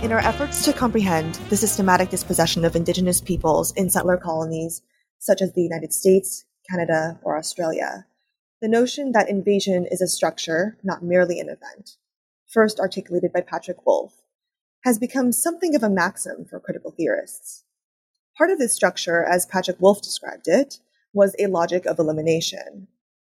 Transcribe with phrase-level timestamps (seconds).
[0.00, 4.80] In our efforts to comprehend the systematic dispossession of Indigenous peoples in settler colonies
[5.18, 8.06] such as the United States, Canada, or Australia,
[8.62, 11.96] the notion that invasion is a structure, not merely an event,
[12.46, 14.22] first articulated by Patrick Wolfe,
[14.84, 17.64] has become something of a maxim for critical theorists.
[18.36, 20.78] Part of this structure, as Patrick Wolfe described it,
[21.12, 22.86] was a logic of elimination.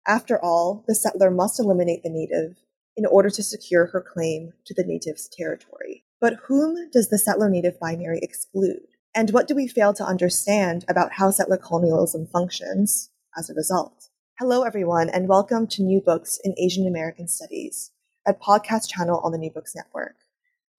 [0.06, 2.56] After all, the settler must eliminate the native
[2.96, 5.92] in order to secure her claim to the native's territory.
[6.23, 8.87] But whom does the settler native binary exclude?
[9.12, 14.08] And what do we fail to understand about how settler colonialism functions as a result?
[14.39, 17.91] Hello, everyone, and welcome to New Books in Asian American Studies,
[18.24, 20.14] a podcast channel on the New Books Network.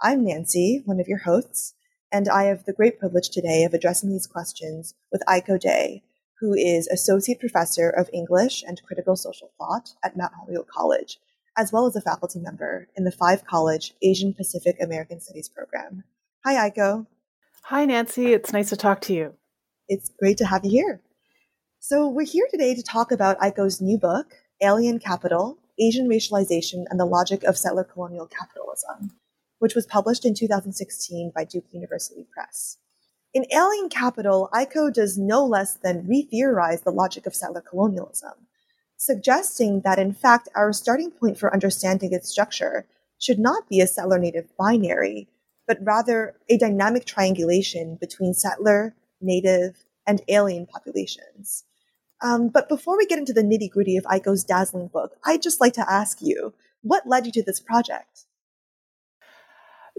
[0.02, 1.74] I'm Nancy, one of your hosts,
[2.10, 6.04] and I have the great privilege today of addressing these questions with Iyko Day,
[6.40, 11.20] who is Associate Professor of English and Critical Social Thought at Mount Holyoke College
[11.58, 16.04] as well as a faculty member in the five college Asian Pacific American Studies program.
[16.44, 17.08] Hi, Iyko.
[17.64, 18.34] Hi, Nancy.
[18.34, 19.34] It's nice to talk to you.
[19.88, 21.02] It's great to have you here.
[21.80, 27.00] So, we're here today to talk about Iyko's new book, Alien Capital Asian Racialization and
[27.00, 29.12] the Logic of Settler Colonial Capitalism,
[29.60, 32.78] which was published in 2016 by Duke University Press.
[33.34, 38.34] In Alien Capital, Iyko does no less than re theorize the logic of settler colonialism
[39.06, 42.86] suggesting that in fact our starting point for understanding its structure
[43.20, 45.28] should not be a settler native binary,
[45.68, 51.64] but rather a dynamic triangulation between settler, native, and alien populations.
[52.22, 55.60] Um, but before we get into the nitty gritty of Iyko's dazzling book, I'd just
[55.60, 58.26] like to ask you what led you to this project?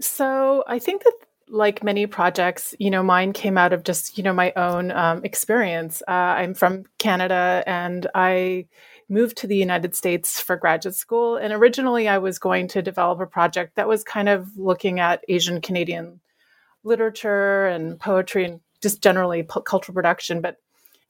[0.01, 1.13] So I think that
[1.47, 5.23] like many projects, you know, mine came out of just, you know, my own um,
[5.23, 6.01] experience.
[6.07, 8.67] Uh, I'm from Canada and I
[9.07, 11.37] moved to the United States for graduate school.
[11.37, 15.23] And originally, I was going to develop a project that was kind of looking at
[15.27, 16.19] Asian Canadian
[16.83, 20.41] literature and poetry and just generally cultural production.
[20.41, 20.57] But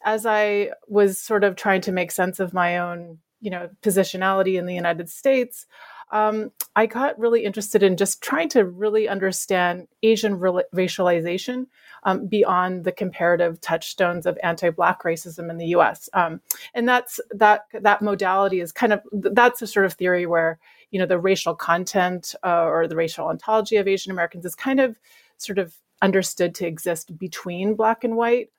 [0.04, 4.58] as I was sort of trying to make sense of my own, you know, positionality
[4.58, 5.66] in the United States,
[6.16, 11.68] um, I got really interested in just trying to really understand Asian re- racialization
[12.04, 16.08] um, beyond the comparative touchstones of anti-black racism in the U.S.
[16.14, 16.40] Um,
[16.74, 20.58] and that's that that modality is kind of that's a sort of theory where
[20.90, 24.80] you know the racial content uh, or the racial ontology of Asian Americans is kind
[24.80, 24.98] of
[25.38, 28.52] sort of understood to exist between black and white,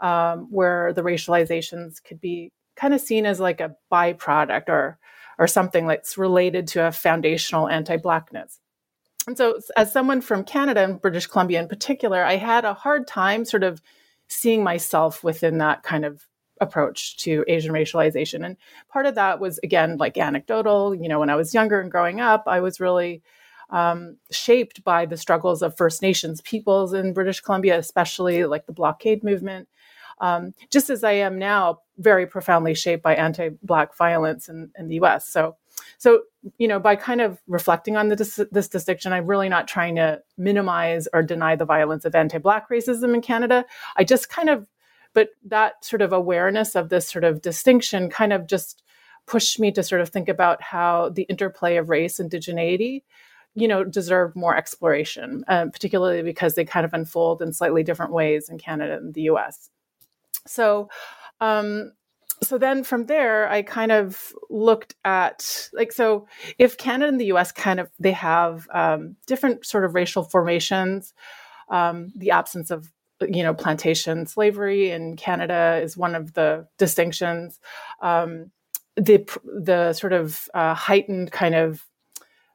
[0.00, 4.98] um, where the racializations could be kind of seen as like a byproduct or
[5.38, 8.60] or something that's related to a foundational anti-blackness.
[9.26, 13.06] And so, as someone from Canada and British Columbia in particular, I had a hard
[13.06, 13.80] time sort of
[14.28, 16.26] seeing myself within that kind of
[16.60, 18.44] approach to Asian racialization.
[18.44, 18.56] And
[18.88, 20.94] part of that was, again, like anecdotal.
[20.94, 23.22] You know, when I was younger and growing up, I was really
[23.70, 28.72] um, shaped by the struggles of First Nations peoples in British Columbia, especially like the
[28.72, 29.68] blockade movement
[30.18, 34.96] um, just as I am now, very profoundly shaped by anti-black violence in, in the
[34.96, 35.28] U.S.
[35.28, 35.56] So,
[35.98, 36.22] so
[36.58, 40.20] you know, by kind of reflecting on this, this distinction, I'm really not trying to
[40.36, 43.64] minimize or deny the violence of anti-black racism in Canada.
[43.96, 44.68] I just kind of,
[45.12, 48.82] but that sort of awareness of this sort of distinction kind of just
[49.26, 53.02] pushed me to sort of think about how the interplay of race and indigeneity
[53.54, 58.12] you know, deserve more exploration, uh, particularly because they kind of unfold in slightly different
[58.12, 59.70] ways in Canada and the US.
[60.46, 60.90] So,
[61.40, 61.92] um,
[62.42, 66.26] so then from there, I kind of looked at like, so
[66.58, 71.14] if Canada and the US kind of, they have um, different sort of racial formations,
[71.68, 72.90] um, the absence of
[73.26, 77.60] you know plantation slavery in Canada is one of the distinctions.
[78.00, 78.50] Um,
[78.96, 81.84] the the sort of uh, heightened kind of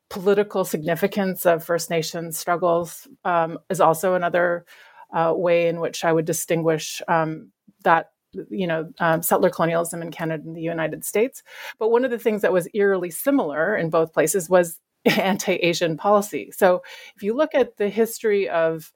[0.09, 4.65] political significance of First Nations struggles um, is also another
[5.13, 7.51] uh, way in which I would distinguish um,
[7.83, 8.11] that
[8.49, 11.43] you know um, settler colonialism in Canada and the United States.
[11.77, 16.51] But one of the things that was eerily similar in both places was anti-Asian policy.
[16.51, 16.81] So
[17.15, 18.91] if you look at the history of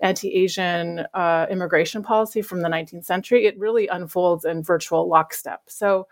[0.00, 5.62] anti-Asian uh, immigration policy from the 19th century, it really unfolds in virtual lockstep.
[5.68, 6.06] So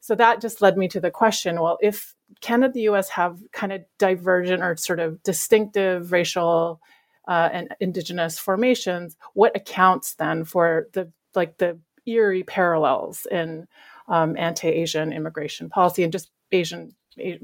[0.00, 3.40] so that just led me to the question well, if Canada and the US have
[3.52, 6.80] kind of divergent or sort of distinctive racial
[7.26, 11.78] uh, and indigenous formations, what accounts then for the like the
[12.08, 13.66] eerie parallels in
[14.08, 16.94] um, anti-Asian immigration policy and just Asian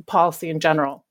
[0.06, 1.04] policy in general?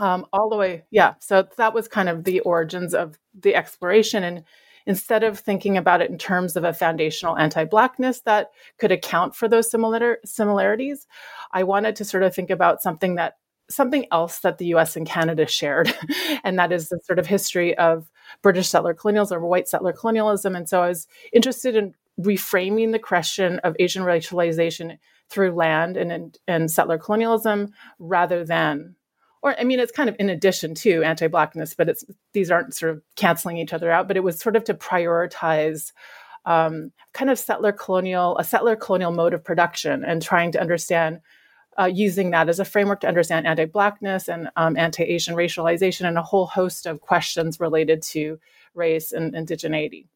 [0.00, 1.14] Um, all the way, yeah.
[1.20, 4.44] So that was kind of the origins of the exploration, and
[4.88, 9.46] instead of thinking about it in terms of a foundational anti-blackness that could account for
[9.46, 11.06] those similar similarities
[11.52, 13.34] i wanted to sort of think about something that
[13.70, 15.94] something else that the us and canada shared
[16.42, 18.10] and that is the sort of history of
[18.42, 22.98] british settler colonialism or white settler colonialism and so i was interested in reframing the
[22.98, 24.98] question of asian racialization
[25.30, 28.96] through land and, and settler colonialism rather than
[29.42, 32.92] or I mean, it's kind of in addition to anti-blackness, but it's these aren't sort
[32.92, 34.08] of canceling each other out.
[34.08, 35.92] But it was sort of to prioritize
[36.44, 41.20] um, kind of settler colonial, a settler colonial mode of production, and trying to understand
[41.78, 46.22] uh, using that as a framework to understand anti-blackness and um, anti-Asian racialization and a
[46.22, 48.40] whole host of questions related to
[48.74, 50.06] race and indigeneity.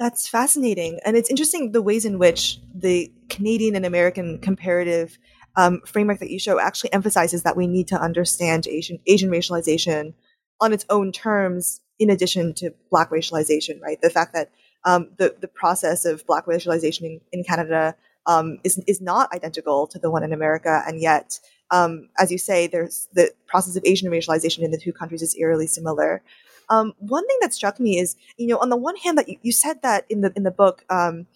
[0.00, 5.18] That's fascinating, and it's interesting the ways in which the Canadian and American comparative
[5.56, 10.14] um, framework that you show actually emphasizes that we need to understand Asian Asian racialization
[10.58, 13.78] on its own terms, in addition to Black racialization.
[13.82, 14.50] Right, the fact that
[14.86, 17.94] um, the the process of Black racialization in, in Canada
[18.24, 21.38] um, is is not identical to the one in America, and yet,
[21.70, 25.36] um, as you say, there's the process of Asian racialization in the two countries is
[25.36, 26.22] eerily similar.
[26.70, 29.36] Um, one thing that struck me is, you know, on the one hand, that you,
[29.42, 31.26] you said that in the in the book um,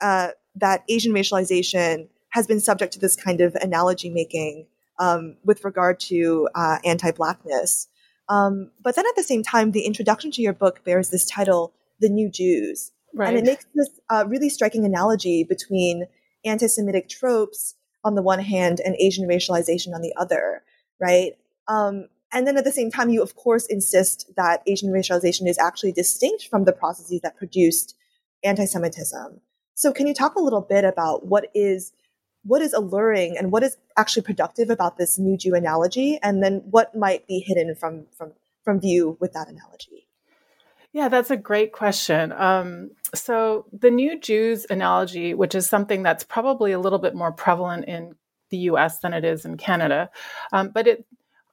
[0.00, 4.66] uh, that Asian racialization has been subject to this kind of analogy making
[4.98, 7.88] um, with regard to uh, anti-blackness.
[8.28, 11.72] Um, but then at the same time, the introduction to your book bears this title,
[12.00, 13.30] "The New Jews," right.
[13.30, 16.06] and it makes this uh, really striking analogy between
[16.44, 17.74] anti-Semitic tropes
[18.04, 20.62] on the one hand and Asian racialization on the other,
[21.00, 21.32] right?
[21.68, 25.58] Um, and then at the same time, you of course insist that Asian racialization is
[25.58, 27.94] actually distinct from the processes that produced
[28.42, 29.40] anti-Semitism.
[29.74, 31.92] So, can you talk a little bit about what is
[32.44, 36.62] what is alluring and what is actually productive about this new Jew analogy, and then
[36.70, 38.32] what might be hidden from from
[38.64, 40.08] from view with that analogy?
[40.92, 42.32] Yeah, that's a great question.
[42.32, 47.32] Um, so the new Jews analogy, which is something that's probably a little bit more
[47.32, 48.14] prevalent in
[48.50, 48.98] the U.S.
[48.98, 50.10] than it is in Canada,
[50.52, 51.06] um, but it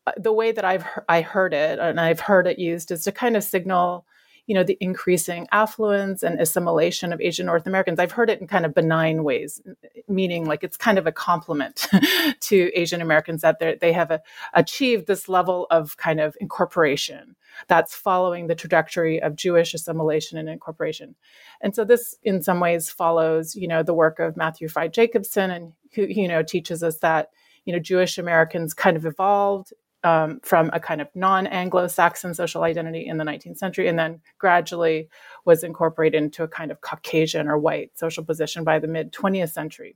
[0.09, 3.11] Uh, the way that I've I heard it and I've heard it used is to
[3.11, 4.05] kind of signal
[4.49, 7.99] you know, the increasing affluence and assimilation of Asian North Americans.
[7.99, 9.61] I've heard it in kind of benign ways,
[10.07, 11.85] meaning like it's kind of a compliment
[12.39, 14.23] to Asian Americans that they have a,
[14.55, 17.35] achieved this level of kind of incorporation
[17.67, 21.13] that's following the trajectory of Jewish assimilation and incorporation.
[21.61, 25.51] And so this, in some ways, follows, you know, the work of Matthew Frye Jacobson,
[25.51, 27.29] and who, you know, teaches us that,
[27.65, 32.33] you know, Jewish Americans kind of evolved um, from a kind of non Anglo Saxon
[32.33, 35.09] social identity in the 19th century, and then gradually
[35.45, 39.51] was incorporated into a kind of Caucasian or white social position by the mid 20th
[39.51, 39.95] century.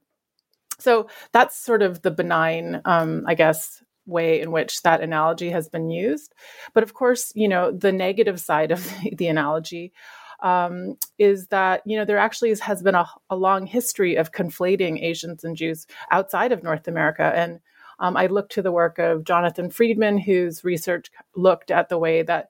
[0.79, 5.69] So that's sort of the benign, um, I guess, way in which that analogy has
[5.69, 6.33] been used.
[6.73, 8.85] But of course, you know, the negative side of
[9.17, 9.93] the, analogy
[10.41, 14.33] um, is that you know there actually is, has been a, a, long history of
[14.33, 17.61] conflating Asians and Jews outside of North America, and
[17.99, 22.21] um, I looked to the work of Jonathan Friedman, whose research looked at the way
[22.23, 22.49] that,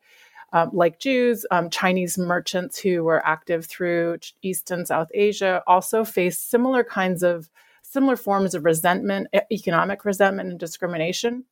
[0.52, 6.04] um, like Jews, um, Chinese merchants who were active through East and South Asia also
[6.04, 7.50] faced similar kinds of
[7.82, 11.46] similar forms of resentment, economic resentment, and discrimination.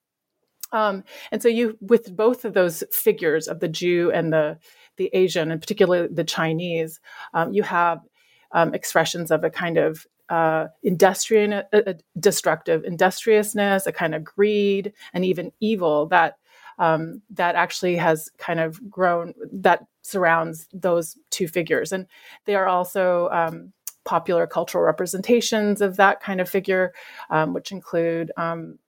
[0.72, 4.58] Um, and so you, with both of those figures of the Jew and the
[4.98, 7.00] the Asian, and particularly the Chinese,
[7.34, 8.00] um, you have
[8.52, 14.24] um, expressions of a kind of uh, industrial, uh, uh, destructive industriousness, a kind of
[14.24, 16.38] greed, and even evil that
[16.80, 21.92] um, that actually has kind of grown that surrounds those two figures.
[21.92, 22.08] And
[22.46, 23.74] they are also um,
[24.06, 26.94] popular cultural representations of that kind of figure,
[27.30, 28.80] um, which include, um,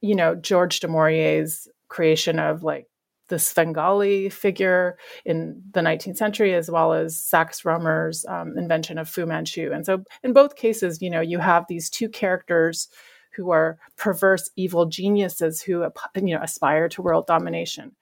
[0.00, 2.89] you know, George du Maurier's creation of like
[3.30, 9.08] the Svengali figure in the 19th century, as well as Sax Rohmer's um, invention of
[9.08, 9.70] Fu Manchu.
[9.72, 12.88] And so, in both cases, you know, you have these two characters
[13.36, 17.92] who are perverse, evil geniuses who, you know, aspire to world domination.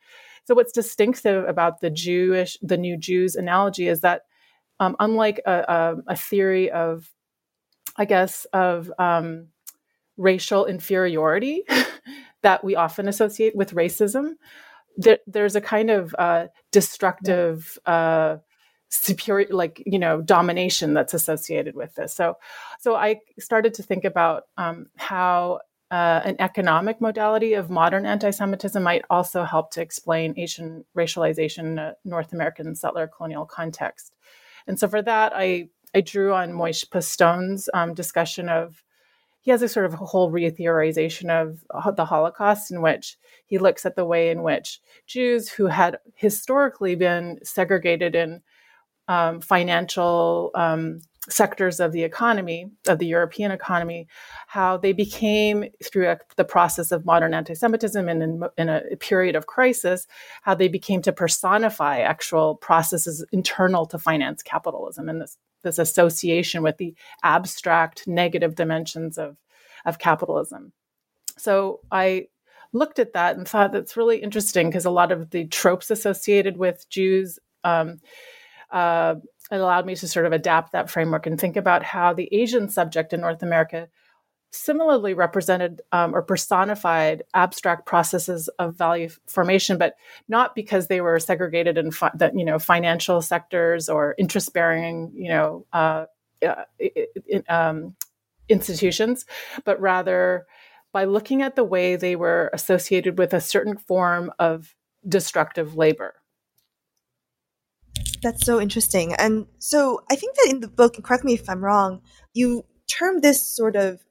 [0.45, 4.23] So, what's distinctive about the Jewish, the new Jews analogy is that,
[4.81, 7.11] um, unlike a, a, a, theory of,
[7.97, 9.49] I guess, of um,
[10.17, 11.65] racial inferiority
[12.43, 14.37] that we often associate with racism,
[14.99, 18.37] there, there's a kind of uh, destructive uh,
[18.91, 22.15] superior like you know domination that's associated with this.
[22.15, 22.37] So
[22.81, 28.83] so i started to think about um, how uh, an economic modality of modern anti-semitism
[28.83, 34.15] might also help to explain asian racialization in a north american settler colonial context.
[34.67, 38.83] And so for that i i drew on moishe postone's um, discussion of
[39.41, 43.17] he has a sort of whole retheorization of the Holocaust in which
[43.47, 48.43] he looks at the way in which Jews who had historically been segregated in
[49.09, 54.07] um, financial um, sectors of the economy, of the European economy,
[54.47, 58.97] how they became, through a, the process of modern anti Semitism and in, in, a
[58.97, 60.07] period of crisis,
[60.43, 66.63] how they became to personify actual processes internal to finance capitalism and this this association
[66.63, 69.37] with the abstract negative dimensions of,
[69.85, 70.73] of capitalism.
[71.37, 72.29] So I
[72.73, 76.57] looked at that and thought that's really interesting because a lot of the tropes associated
[76.57, 78.01] with Jews um,
[78.71, 79.15] uh,
[79.51, 82.69] it allowed me to sort of adapt that framework and think about how the Asian
[82.69, 83.89] subject in North America
[84.51, 89.95] similarly represented um, or personified abstract processes of value formation, but
[90.29, 95.13] not because they were segregated in fi- the, you know financial sectors or interest bearing
[95.15, 96.07] you know uh,
[96.47, 96.65] uh,
[97.49, 97.95] um,
[98.49, 99.27] institutions,
[99.65, 100.47] but rather
[100.93, 104.75] by looking at the way they were associated with a certain form of
[105.07, 106.15] destructive labor.
[108.23, 109.15] That's so interesting.
[109.15, 112.01] And so I think that in the book, correct me if I'm wrong,
[112.35, 114.05] you term this sort of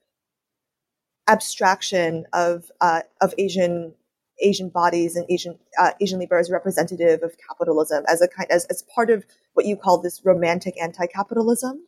[1.28, 3.94] abstraction of uh, of Asian
[4.42, 8.66] Asian bodies and Asian uh, Asian labor as representative of capitalism as a kind as
[8.66, 11.86] as part of what you call this romantic anti-capitalism.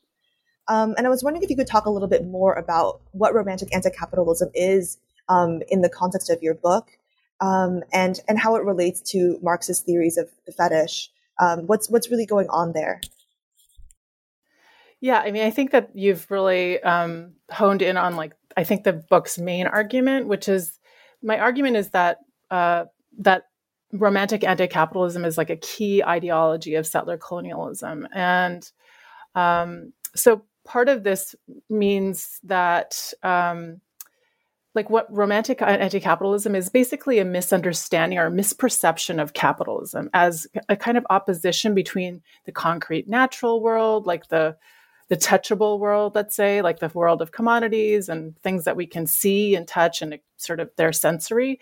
[0.68, 3.34] Um, and I was wondering if you could talk a little bit more about what
[3.34, 6.90] romantic anti-capitalism is um, in the context of your book,
[7.40, 11.12] um, and and how it relates to Marxist theories of the fetish.
[11.40, 13.02] Um, what's what's really going on there?
[15.02, 18.84] Yeah, I mean, I think that you've really um, honed in on like I think
[18.84, 20.80] the book's main argument, which is
[21.22, 22.20] my argument is that
[22.52, 22.86] uh,
[23.20, 23.44] that
[23.92, 28.70] romantic anti-capitalism is like a key ideology of settler colonialism, and
[29.36, 31.36] um, so part of this
[31.70, 33.14] means that.
[33.24, 33.82] Um,
[34.76, 40.78] like what romantic anti-capitalism is basically a misunderstanding or a misperception of capitalism as a
[40.78, 44.56] kind of opposition between the concrete natural world like the
[45.10, 49.08] the touchable world, let's say, like the world of commodities and things that we can
[49.08, 51.60] see and touch and sort of their sensory.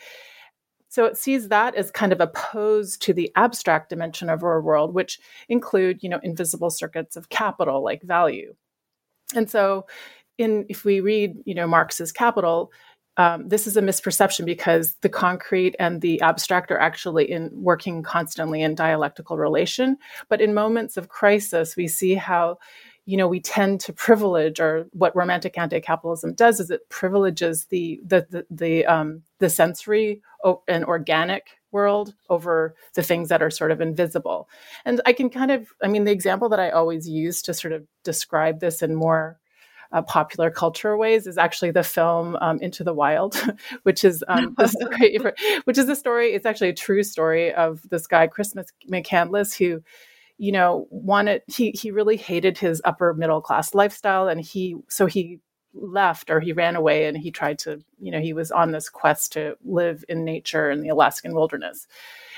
[0.90, 4.94] So it sees that as kind of opposed to the abstract dimension of our world,
[4.94, 8.56] which include, you know, invisible circuits of capital like value.
[9.36, 9.86] And so
[10.38, 12.72] in if we read, you know, Marx's Capital,
[13.18, 18.04] um, this is a misperception because the concrete and the abstract are actually in working
[18.04, 19.98] constantly in dialectical relation.
[20.30, 22.60] But in moments of crisis, we see how
[23.08, 28.00] you know we tend to privilege or what romantic anti-capitalism does is it privileges the
[28.06, 30.22] the the, the um, the sensory
[30.68, 34.48] and organic world over the things that are sort of invisible
[34.86, 37.74] and i can kind of i mean the example that i always use to sort
[37.74, 39.40] of describe this in more
[39.94, 43.42] uh, popular culture ways is actually the film um, Into the Wild,
[43.84, 45.18] which is um, the story,
[45.64, 46.34] which is the story.
[46.34, 48.54] It's actually a true story of this guy Chris
[48.92, 49.82] McCandless who
[50.38, 55.06] you know, wanted he he really hated his upper middle class lifestyle, and he so
[55.06, 55.40] he
[55.74, 58.90] left or he ran away and he tried to you know he was on this
[58.90, 61.88] quest to live in nature in the Alaskan wilderness,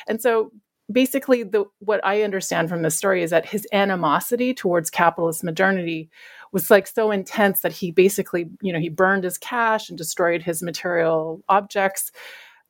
[0.08, 0.52] and so
[0.92, 6.10] basically the what I understand from this story is that his animosity towards capitalist modernity
[6.52, 10.42] was like so intense that he basically you know he burned his cash and destroyed
[10.42, 12.12] his material objects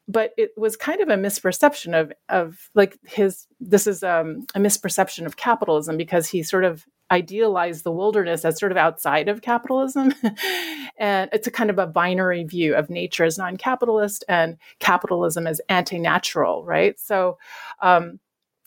[0.10, 4.60] but it was kind of a misperception of of like his this is um, a
[4.60, 9.42] misperception of capitalism because he sort of idealized the wilderness as sort of outside of
[9.42, 10.14] capitalism.
[10.98, 15.48] and it's a kind of a binary view of nature as non capitalist and capitalism
[15.48, 17.00] as anti natural, right?
[17.00, 17.38] So,
[17.82, 18.20] um,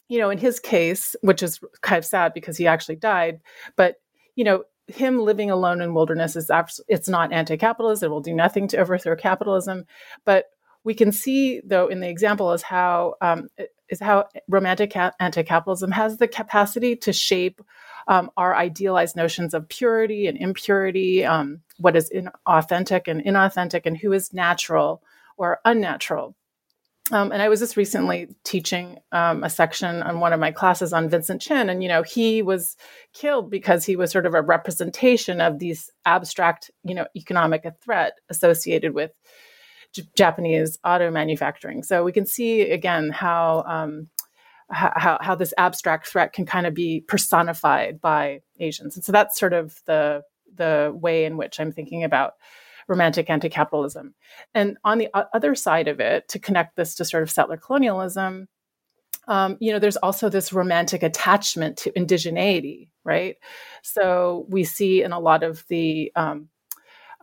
[0.08, 3.40] you know, in his case, which is kind of sad because he actually died,
[3.76, 3.96] but,
[4.37, 6.50] you know, him living alone in wilderness is
[6.88, 8.02] it's not anti-capitalist.
[8.02, 9.87] It will do nothing to overthrow capitalism,
[10.25, 10.46] but
[10.84, 13.48] we can see though in the example is how um,
[13.88, 17.60] is how romantic anti-capitalism has the capacity to shape
[18.08, 22.10] um, our idealized notions of purity and impurity, um, what is
[22.46, 25.02] authentic and inauthentic, and who is natural
[25.36, 26.34] or unnatural.
[27.10, 30.92] Um, and I was just recently teaching um, a section on one of my classes
[30.92, 32.76] on Vincent Chin, and you know he was
[33.12, 38.14] killed because he was sort of a representation of these abstract, you know, economic threat
[38.30, 39.10] associated with
[39.92, 41.82] J- Japanese auto manufacturing.
[41.82, 44.08] So we can see again how, um,
[44.70, 49.38] how how this abstract threat can kind of be personified by Asians, and so that's
[49.38, 50.22] sort of the
[50.54, 52.34] the way in which I'm thinking about
[52.88, 54.14] romantic anti-capitalism.
[54.54, 58.49] And on the other side of it, to connect this to sort of settler colonialism,
[59.28, 63.37] um, you know, there's also this romantic attachment to indigeneity, right?
[63.82, 66.49] So we see in a lot of the um,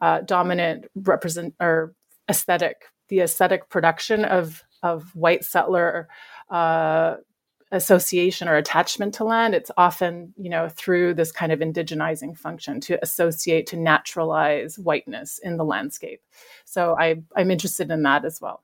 [0.02, 1.94] uh, dominant represent or
[2.30, 6.08] aesthetic, the aesthetic production of of white settler
[6.50, 7.16] uh,
[7.72, 9.54] association or attachment to land.
[9.54, 15.40] It's often, you know, through this kind of indigenizing function to associate to naturalize whiteness
[15.44, 16.22] in the landscape.
[16.66, 18.64] So I, I'm interested in that as well.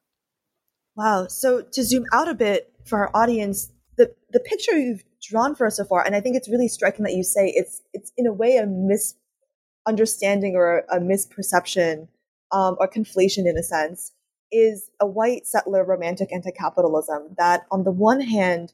[0.95, 1.27] Wow.
[1.27, 5.67] So to zoom out a bit for our audience, the the picture you've drawn for
[5.67, 8.25] us so far, and I think it's really striking that you say it's it's in
[8.25, 12.07] a way a misunderstanding or a misperception
[12.55, 14.13] um, or conflation in a sense,
[14.51, 18.71] is a white settler romantic anti capitalism that, on the one hand,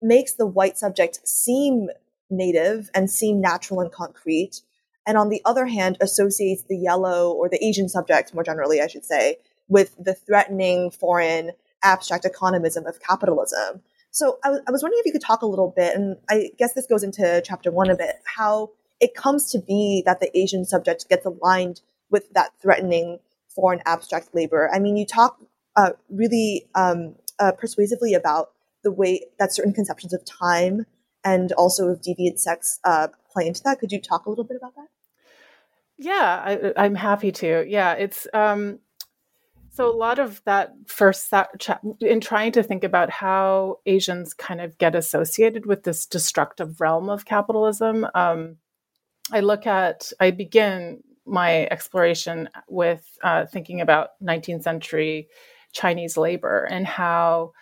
[0.00, 1.90] makes the white subject seem
[2.30, 4.62] native and seem natural and concrete,
[5.06, 8.86] and on the other hand, associates the yellow or the Asian subject, more generally, I
[8.86, 9.36] should say,
[9.68, 11.50] with the threatening foreign
[11.82, 13.82] abstract economism of capitalism.
[14.10, 16.50] So I, w- I was wondering if you could talk a little bit, and I
[16.58, 20.36] guess this goes into chapter one a bit, how it comes to be that the
[20.38, 23.18] Asian subject gets aligned with that threatening
[23.54, 24.70] foreign abstract labor.
[24.72, 25.38] I mean, you talk
[25.76, 28.50] uh, really um, uh, persuasively about
[28.82, 30.86] the way that certain conceptions of time
[31.24, 33.78] and also of deviant sex uh, play into that.
[33.78, 34.88] Could you talk a little bit about that?
[35.98, 37.64] Yeah, I, am happy to.
[37.68, 38.78] Yeah, it's um,
[39.70, 41.32] so a lot of that first
[42.00, 47.10] in trying to think about how Asians kind of get associated with this destructive realm
[47.10, 48.06] of capitalism.
[48.14, 48.56] Um,
[49.30, 55.28] I look at, I begin my exploration with uh, thinking about 19th century
[55.72, 57.52] Chinese labor and how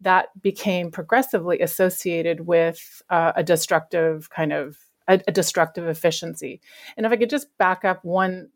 [0.00, 6.60] that became progressively associated with uh, a destructive kind of a, a, destructive efficiency.
[6.96, 8.50] And if I could just back up one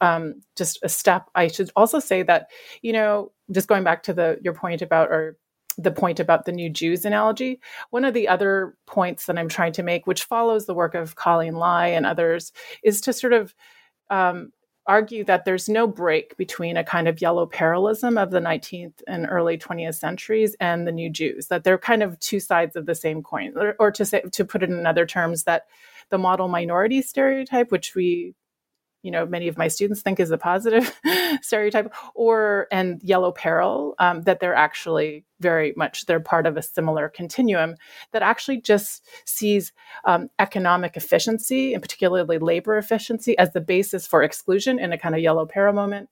[0.00, 2.48] um, just a step, I should also say that
[2.82, 5.36] you know just going back to the your point about or
[5.78, 7.60] the point about the new Jews analogy.
[7.90, 11.16] One of the other points that I'm trying to make, which follows the work of
[11.16, 13.54] Colleen Lye and others, is to sort of
[14.10, 14.52] um,
[14.86, 19.26] argue that there's no break between a kind of yellow perilism of the 19th and
[19.28, 22.94] early 20th centuries and the new Jews, that they're kind of two sides of the
[22.94, 23.52] same coin.
[23.56, 25.66] Or, or to say, to put it in other terms, that
[26.10, 28.34] the model minority stereotype, which we
[29.06, 30.92] you know many of my students think is a positive
[31.40, 36.62] stereotype or and yellow peril um, that they're actually very much they're part of a
[36.62, 37.76] similar continuum
[38.10, 39.72] that actually just sees
[40.04, 45.14] um, economic efficiency and particularly labor efficiency as the basis for exclusion in a kind
[45.14, 46.08] of yellow peril moment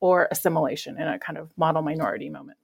[0.00, 2.56] or assimilation in a kind of model minority moment.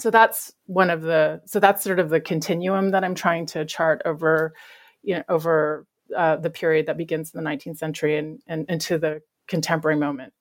[0.00, 3.64] So that's one of the so that's sort of the continuum that i'm trying to
[3.66, 4.54] chart over
[5.02, 8.98] you know over uh, the period that begins in the 19th century and, and into
[8.98, 10.32] the contemporary moment.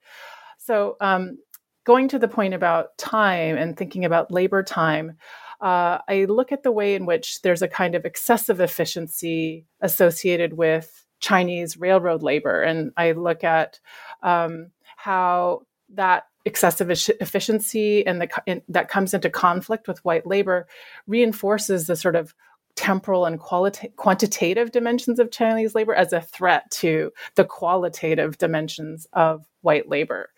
[0.58, 1.38] So, um,
[1.84, 5.18] going to the point about time and thinking about labor time,
[5.60, 10.54] uh, I look at the way in which there's a kind of excessive efficiency associated
[10.54, 12.62] with Chinese railroad labor.
[12.62, 13.80] And I look at
[14.24, 15.62] um, how
[15.94, 20.68] that excessive efficiency and, the, and that comes into conflict with white labor
[21.06, 22.34] reinforces the sort of
[22.76, 29.08] temporal and qualita- quantitative dimensions of Chinese labor as a threat to the qualitative dimensions
[29.14, 30.30] of white labor.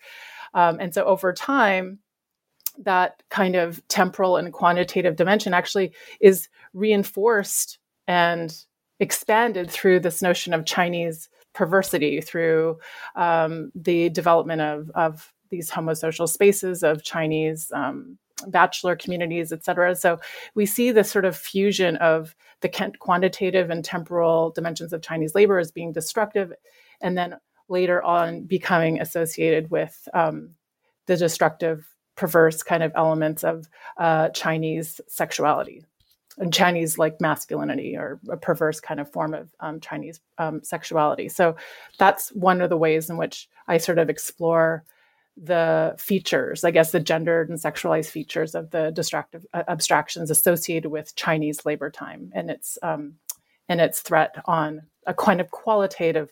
[0.54, 1.98] Um, and so over time,
[2.78, 8.56] that kind of temporal and quantitative dimension actually is reinforced and
[9.00, 12.78] expanded through this notion of Chinese perversity, through
[13.16, 19.94] um, the development of, of these homosocial spaces of Chinese um, bachelor communities, et cetera.
[19.94, 20.18] So
[20.54, 25.58] we see this sort of fusion of the quantitative and temporal dimensions of Chinese labor
[25.58, 26.52] as being destructive,
[27.00, 27.36] and then
[27.68, 30.50] later on becoming associated with um,
[31.06, 35.84] the destructive, perverse kind of elements of uh, Chinese sexuality
[36.38, 41.28] and Chinese like masculinity or a perverse kind of form of um, Chinese um, sexuality.
[41.28, 41.56] So
[41.98, 44.84] that's one of the ways in which I sort of explore
[45.36, 50.90] the features, I guess, the gendered and sexualized features of the destructive uh, abstractions associated
[50.90, 53.14] with Chinese labor time and its um,
[53.68, 56.30] and its threat on a kind of qualitative,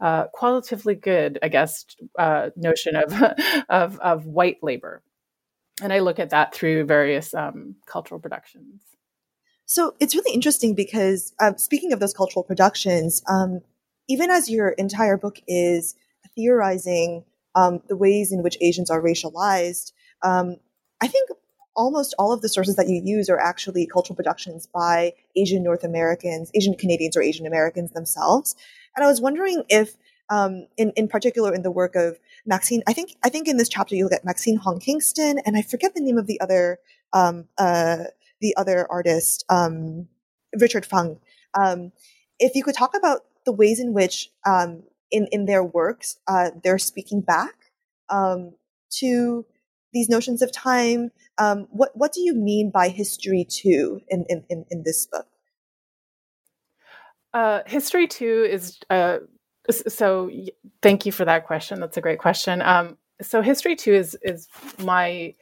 [0.00, 1.86] uh, qualitatively good, I guess,
[2.18, 3.14] uh, notion of,
[3.68, 5.02] of of white labor,
[5.82, 8.82] and I look at that through various um, cultural productions.
[9.66, 13.62] So it's really interesting because uh, speaking of those cultural productions, um,
[14.06, 15.94] even as your entire book is
[16.34, 20.56] theorizing um, the ways in which Asians are racialized, um,
[21.00, 21.30] I think
[21.76, 25.84] almost all of the sources that you use are actually cultural productions by Asian North
[25.84, 28.54] Americans, Asian Canadians, or Asian Americans themselves.
[28.96, 29.96] And I was wondering if,
[30.30, 33.68] um, in in particular, in the work of Maxine, I think I think in this
[33.68, 36.78] chapter you look at Maxine Hong Kingston, and I forget the name of the other
[37.12, 38.04] um, uh,
[38.40, 40.08] the other artist, um,
[40.58, 41.18] Richard Fung.
[41.54, 41.92] Um,
[42.38, 46.50] if you could talk about the ways in which um, in in their works uh,
[46.62, 47.54] they're speaking back
[48.08, 48.52] um,
[48.90, 49.44] to
[49.94, 51.10] these notions of time.
[51.38, 55.26] Um, what what do you mean by History 2 in in in, in this book?
[57.32, 59.18] Uh, History 2 is uh,
[59.70, 60.30] so.
[60.82, 61.80] Thank you for that question.
[61.80, 62.60] That's a great question.
[62.60, 65.34] Um, so History 2 is is my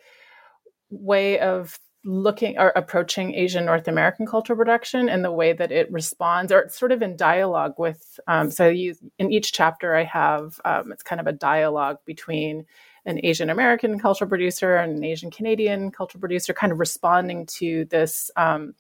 [0.91, 5.91] way of looking or approaching Asian North American cultural production and the way that it
[5.93, 8.19] responds, or it's sort of in dialogue with.
[8.27, 12.67] Um, so, you, in each chapter, I have um, it's kind of a dialogue between
[13.05, 17.85] an Asian American cultural producer and an Asian Canadian cultural producer, kind of responding to
[17.87, 18.75] this um,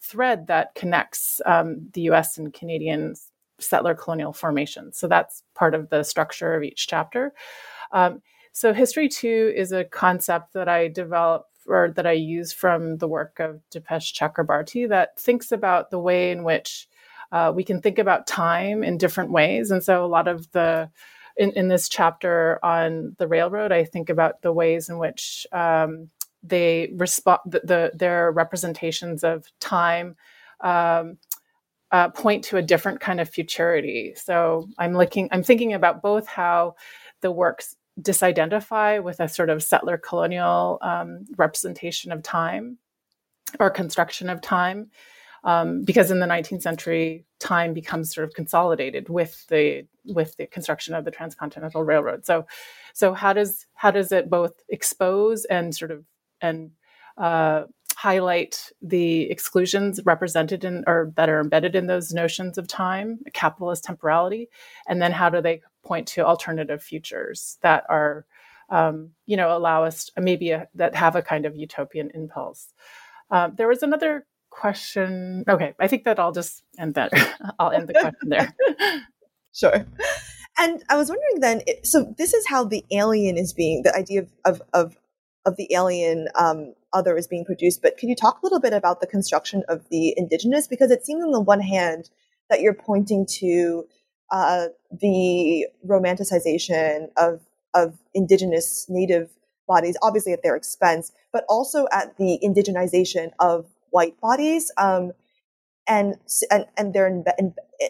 [0.00, 2.38] thread that connects um, the U.S.
[2.38, 3.14] and Canadian
[3.58, 4.96] settler colonial formations.
[4.96, 7.32] So that's part of the structure of each chapter.
[7.92, 12.98] Um, so, History 2 is a concept that I developed or that I use from
[12.98, 16.88] the work of Dipesh Chakrabarty that thinks about the way in which
[17.32, 19.70] uh, we can think about time in different ways.
[19.70, 20.90] And so a lot of the
[21.36, 26.10] in, in this chapter on the railroad, I think about the ways in which um,
[26.42, 30.16] they respond the, the, their representations of time
[30.60, 31.18] um,
[31.92, 34.14] uh, point to a different kind of futurity.
[34.16, 36.74] So I'm looking, I'm thinking about both how
[37.20, 42.78] the works disidentify with a sort of settler colonial um, representation of time
[43.58, 44.90] or construction of time.
[45.42, 50.46] Um, because in the 19th century, time becomes sort of consolidated with the with the
[50.46, 52.26] construction of the transcontinental railroad.
[52.26, 52.46] So,
[52.92, 56.04] so how does how does it both expose and sort of
[56.42, 56.72] and
[57.16, 57.64] uh,
[58.00, 63.84] highlight the exclusions represented in or that are embedded in those notions of time, capitalist
[63.84, 64.48] temporality,
[64.88, 68.24] and then how do they point to alternative futures that are,
[68.70, 72.72] um, you know, allow us maybe a, that have a kind of utopian impulse.
[73.30, 75.44] Um, there was another question.
[75.46, 77.12] Okay, I think that I'll just end that.
[77.58, 78.56] I'll end the question there.
[79.52, 79.84] sure.
[80.56, 84.20] And I was wondering then, so this is how the alien is being, the idea
[84.20, 84.99] of, of, of
[85.46, 87.82] of the alien um, other is being produced.
[87.82, 90.66] But can you talk a little bit about the construction of the indigenous?
[90.66, 92.10] Because it seems on the one hand
[92.48, 93.84] that you're pointing to
[94.30, 97.40] uh, the romanticization of
[97.74, 99.30] of indigenous native
[99.68, 104.72] bodies, obviously at their expense, but also at the indigenization of white bodies.
[104.76, 105.12] Um,
[105.86, 106.16] and,
[106.50, 107.24] and and they're in,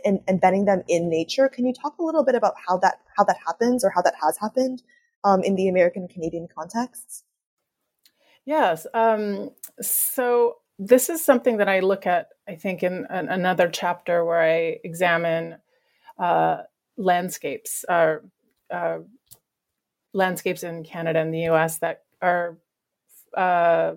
[0.05, 1.49] in, embedding them in nature.
[1.49, 4.15] Can you talk a little bit about how that how that happens or how that
[4.23, 4.83] has happened
[5.25, 7.25] um, in the American Canadian contexts?
[8.47, 8.87] Yes.
[8.95, 9.51] Um,
[9.81, 14.41] so this is something that I look at, I think, in an, another chapter where
[14.41, 15.57] I examine
[16.19, 16.63] uh,
[16.97, 18.17] landscapes, uh,
[18.71, 18.99] uh,
[20.13, 21.79] landscapes in Canada and the U.S.
[21.79, 22.59] that are
[23.37, 23.95] uh,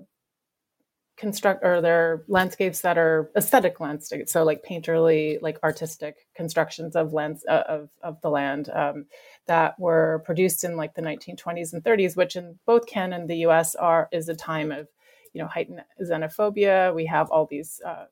[1.15, 7.13] construct or they're landscapes that are aesthetic landscapes so like painterly like artistic constructions of
[7.13, 9.06] lands uh, of, of the land um,
[9.45, 13.36] that were produced in like the 1920s and 30s which in both canada and the
[13.36, 14.88] us are is a time of
[15.34, 16.93] you know heightened xenophobia.
[16.93, 18.06] We have all these uh,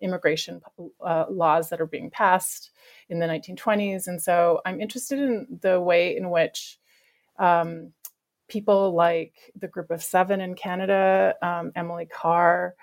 [0.00, 0.60] immigration
[1.04, 2.70] uh, laws that are being passed
[3.08, 6.78] in the 1920s and so i'm interested in the way in which
[7.38, 7.92] um,
[8.48, 12.74] people like the Group of Seven in Canada, um, Emily Carr,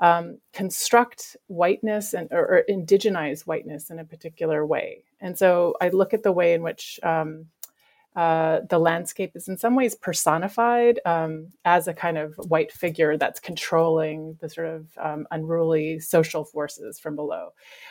[0.00, 5.04] um, construct whiteness and or, or, indigenize whiteness in a particular way.
[5.20, 7.46] And so I look at the way in which um,
[8.16, 13.16] uh, the landscape is in some ways personified um, as a kind of white figure
[13.16, 17.48] that's controlling the sort of um, unruly social forces from below.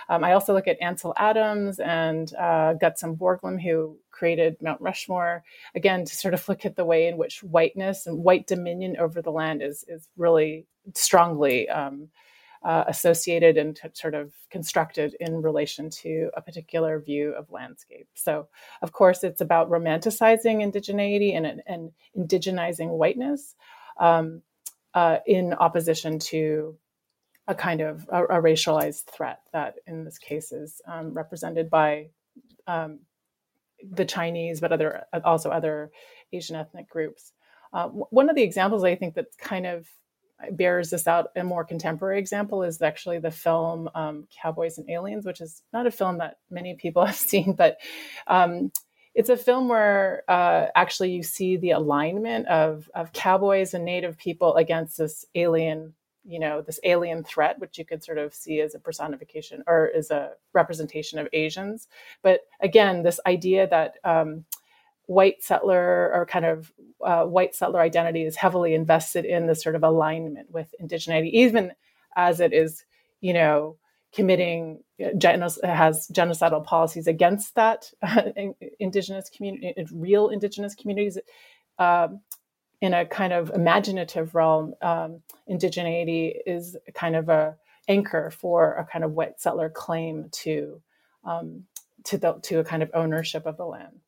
[0.08, 5.44] Um, I also look at Ansel Adams and uh, Gutzon Borglum, who created Mount Rushmore,
[5.76, 9.22] again, to sort of look at the way in which whiteness and white dominion over
[9.22, 12.10] the land is, is really strongly um,
[12.64, 18.08] uh, associated and t- sort of constructed in relation to a particular view of landscape.
[18.14, 18.48] So,
[18.82, 23.56] of course, it's about romanticizing indigeneity and, and indigenizing whiteness
[24.00, 24.42] um,
[24.94, 26.78] uh, in opposition to
[27.48, 32.08] a kind of a, a, racialized threat that, in this case, is um, represented by
[32.68, 33.00] um,
[33.92, 35.92] the Chinese, but other also other
[36.32, 37.34] Asian ethnic groups.
[37.74, 39.88] Uh, one of the examples I think that's kind of
[40.52, 41.28] bears this out.
[41.36, 45.88] A more contemporary example is actually the film um, Cowboys and Aliens, which is not
[45.88, 47.78] a film that many people have seen, but
[48.28, 48.72] um,
[49.16, 54.18] it's a film where uh, actually you see the alignment of, of cowboys and native
[54.18, 55.94] people against this alien
[56.26, 59.92] you know this alien threat which you could sort of see as a personification or
[59.94, 61.88] as a representation of asians
[62.22, 64.46] but again this idea that um,
[65.06, 66.72] white settler or kind of
[67.04, 71.74] uh, white settler identity is heavily invested in this sort of alignment with indigeneity, even
[72.16, 72.86] as it is,
[73.22, 73.78] you know,
[74.14, 75.10] committing uh,
[75.64, 77.92] has genocidal policies against that
[78.80, 81.18] indigenous community, real indigenous communities.
[81.80, 82.22] Um,
[82.80, 87.56] in a kind of imaginative realm, um, indigeneity is kind of a
[87.88, 90.82] anchor for a kind of white settler claim to
[91.24, 91.64] um,
[92.04, 94.03] to the to a kind of ownership of the land.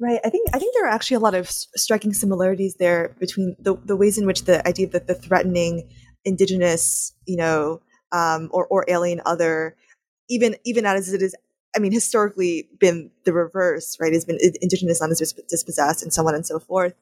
[0.00, 0.18] Right.
[0.24, 3.76] I think I think there are actually a lot of striking similarities there between the,
[3.84, 5.88] the ways in which the idea that the threatening
[6.24, 7.80] indigenous, you know,
[8.10, 9.76] um, or or alien other,
[10.28, 11.36] even even as it is,
[11.76, 14.12] I mean, historically been the reverse, right?
[14.12, 16.94] Has been indigenous non dispossessed and so on and so forth.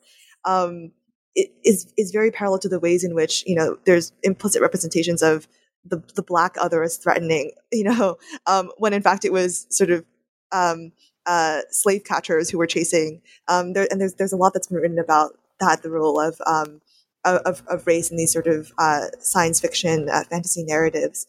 [0.44, 0.92] Um,
[1.34, 5.22] it is is very parallel to the ways in which you know there's implicit representations
[5.22, 5.48] of
[5.84, 9.90] the the black other as threatening, you know, um, when in fact it was sort
[9.90, 10.04] of
[10.52, 10.92] um,
[11.26, 13.22] uh, slave catchers who were chasing.
[13.48, 16.40] Um, there, and there's there's a lot that's been written about that, the role of
[16.46, 16.80] um,
[17.24, 21.26] of, of race in these sort of uh, science fiction uh, fantasy narratives.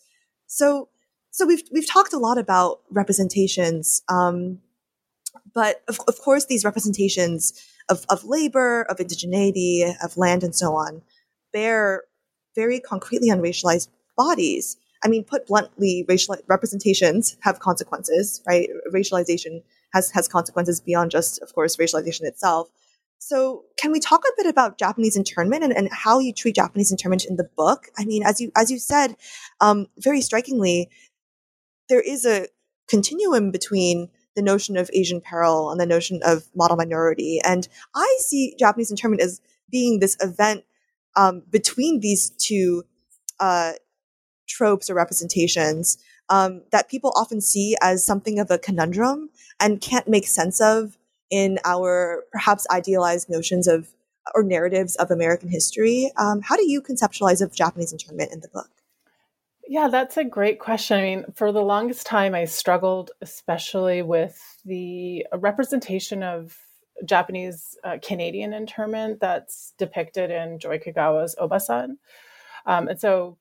[0.48, 0.90] So
[1.32, 4.60] so we've we've talked a lot about representations, um,
[5.54, 7.54] but of, of course these representations
[7.90, 11.02] of, of labor, of indigeneity, of land, and so on
[11.54, 12.04] bear
[12.56, 14.76] very concretely on racialized bodies.
[15.06, 18.70] I mean, put bluntly, racial representations have consequences, right?
[18.94, 22.70] Racialization has has consequences beyond just, of course, racialization itself.
[23.20, 26.92] So, can we talk a bit about Japanese internment and, and how you treat Japanese
[26.92, 27.88] internment in the book?
[27.98, 29.16] I mean, as you as you said,
[29.62, 30.90] um, very strikingly,
[31.88, 32.48] there is a
[32.90, 38.18] continuum between the notion of Asian peril and the notion of model minority, and I
[38.20, 40.64] see Japanese internment as being this event
[41.16, 42.84] um, between these two
[43.40, 43.74] uh,
[44.48, 45.98] tropes or representations
[46.30, 50.98] um, that people often see as something of a conundrum and can't make sense of
[51.30, 53.90] in our perhaps idealized notions of
[54.34, 56.12] or narratives of American history.
[56.18, 58.70] Um, how do you conceptualize of Japanese internment in the book?
[59.68, 61.00] Yeah, that's a great question.
[61.00, 66.58] I mean, for the longest time, I struggled, especially with the representation of
[67.06, 71.98] Japanese uh, Canadian internment that's depicted in Joy Kogawa's Obasan.
[72.66, 73.38] Um, and so,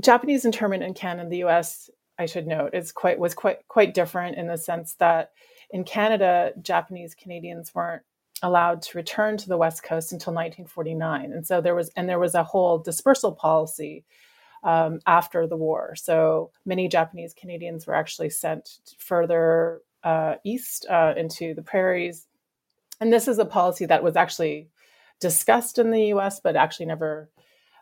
[0.00, 1.90] Japanese internment in Canada and the U.S.
[2.18, 5.32] I should note, is quite was quite quite different in the sense that
[5.70, 8.02] in Canada, Japanese Canadians weren't
[8.42, 12.18] allowed to return to the West Coast until 1949, and so there was and there
[12.18, 14.04] was a whole dispersal policy
[14.64, 15.94] um, after the war.
[15.96, 22.26] So many Japanese Canadians were actually sent further uh, east uh, into the prairies,
[23.00, 24.70] and this is a policy that was actually
[25.20, 27.30] discussed in the U.S., but actually never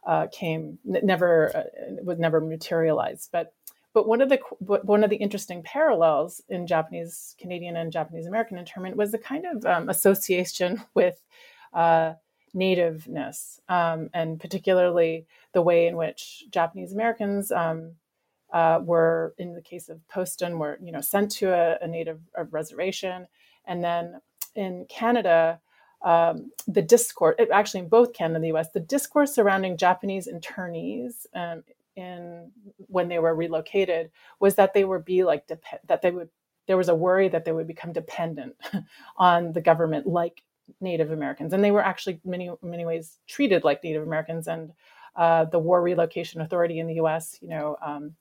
[0.06, 3.30] uh, came, never uh, was never materialized.
[3.32, 3.52] But
[3.94, 8.58] but one of the one of the interesting parallels in Japanese Canadian and Japanese American
[8.58, 11.22] internment was the kind of um, association with
[11.72, 12.14] uh,
[12.52, 17.92] nativeness, um, and particularly the way in which Japanese Americans um,
[18.52, 22.20] uh, were, in the case of Poston, were you know sent to a, a native
[22.34, 23.28] a reservation,
[23.64, 24.20] and then
[24.56, 25.60] in Canada.
[26.04, 31.26] Um, the discourse, actually in both Canada and the US, the discourse surrounding Japanese internees
[31.34, 31.64] um,
[31.96, 36.28] in when they were relocated was that they would be like dep- that they would
[36.66, 38.54] there was a worry that they would become dependent
[39.16, 40.42] on the government like
[40.80, 44.48] Native Americans, and they were actually many many ways treated like Native Americans.
[44.48, 44.72] And
[45.16, 48.14] uh, the War Relocation Authority in the U.S., you know, um,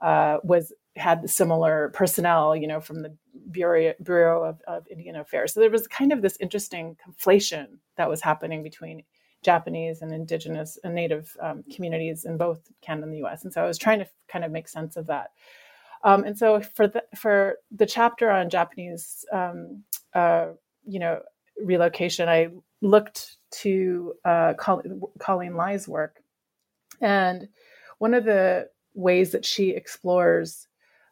[0.00, 3.16] uh, was had similar personnel, you know, from the
[3.50, 5.54] Bureau, Bureau of, of Indian Affairs.
[5.54, 9.04] So there was kind of this interesting conflation that was happening between
[9.42, 13.44] Japanese and indigenous and native um, communities in both Canada and the US.
[13.44, 15.30] And so I was trying to kind of make sense of that.
[16.04, 19.82] Um, and so for the, for the chapter on Japanese, um,
[20.14, 20.48] uh,
[20.86, 21.20] you know,
[21.62, 22.48] relocation, I
[22.82, 26.22] looked to uh, Colleen Lye's work.
[27.00, 27.48] And
[27.98, 30.67] one of the ways that she explores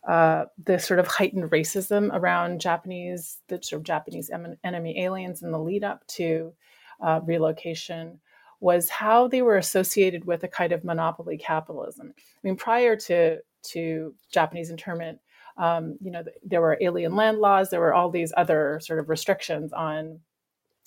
[0.07, 4.31] uh, the sort of heightened racism around Japanese, the sort of Japanese
[4.63, 6.53] enemy aliens in the lead up to
[7.01, 8.21] uh, relocation
[8.61, 12.15] was how they were associated with a kind of monopoly capitalism.
[12.17, 13.39] I mean, prior to
[13.73, 15.19] to Japanese internment,
[15.57, 17.69] um, you know, there were alien land laws.
[17.69, 20.21] There were all these other sort of restrictions on,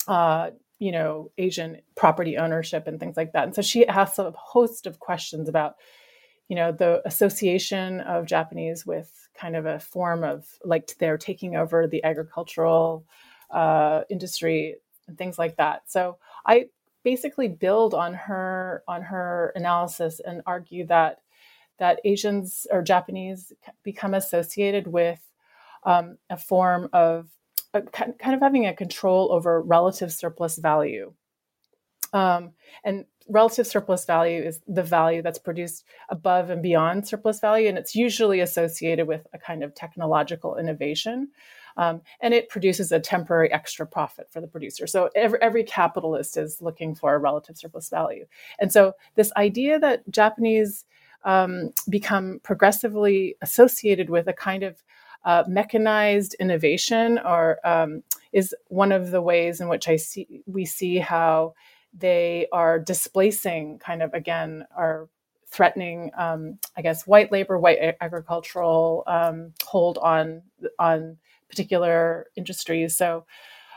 [0.08, 3.44] uh, you know, Asian property ownership and things like that.
[3.44, 5.74] And so she asks a host of questions about,
[6.50, 11.54] you know, the association of Japanese with kind of a form of like they're taking
[11.54, 13.06] over the agricultural
[13.52, 14.74] uh, industry
[15.06, 15.82] and things like that.
[15.86, 16.66] So I
[17.04, 21.20] basically build on her on her analysis and argue that
[21.78, 23.52] that Asians or Japanese
[23.84, 25.20] become associated with
[25.84, 27.28] um, a form of
[27.74, 31.12] a, kind of having a control over relative surplus value.
[32.12, 37.68] Um, and relative surplus value is the value that's produced above and beyond surplus value,
[37.68, 41.28] and it's usually associated with a kind of technological innovation.
[41.76, 44.86] Um, and it produces a temporary extra profit for the producer.
[44.88, 48.26] So every, every capitalist is looking for a relative surplus value.
[48.58, 50.84] And so this idea that Japanese
[51.24, 54.82] um, become progressively associated with a kind of
[55.24, 60.64] uh, mechanized innovation or um, is one of the ways in which I see we
[60.64, 61.54] see how
[61.92, 65.08] they are displacing kind of again are
[65.48, 70.42] threatening um, I guess white labor, white agricultural um, hold on
[70.78, 72.96] on particular industries.
[72.96, 73.26] So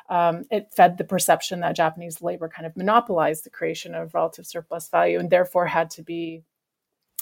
[0.09, 4.45] um, it fed the perception that Japanese labor kind of monopolized the creation of relative
[4.45, 6.43] surplus value and therefore had to be,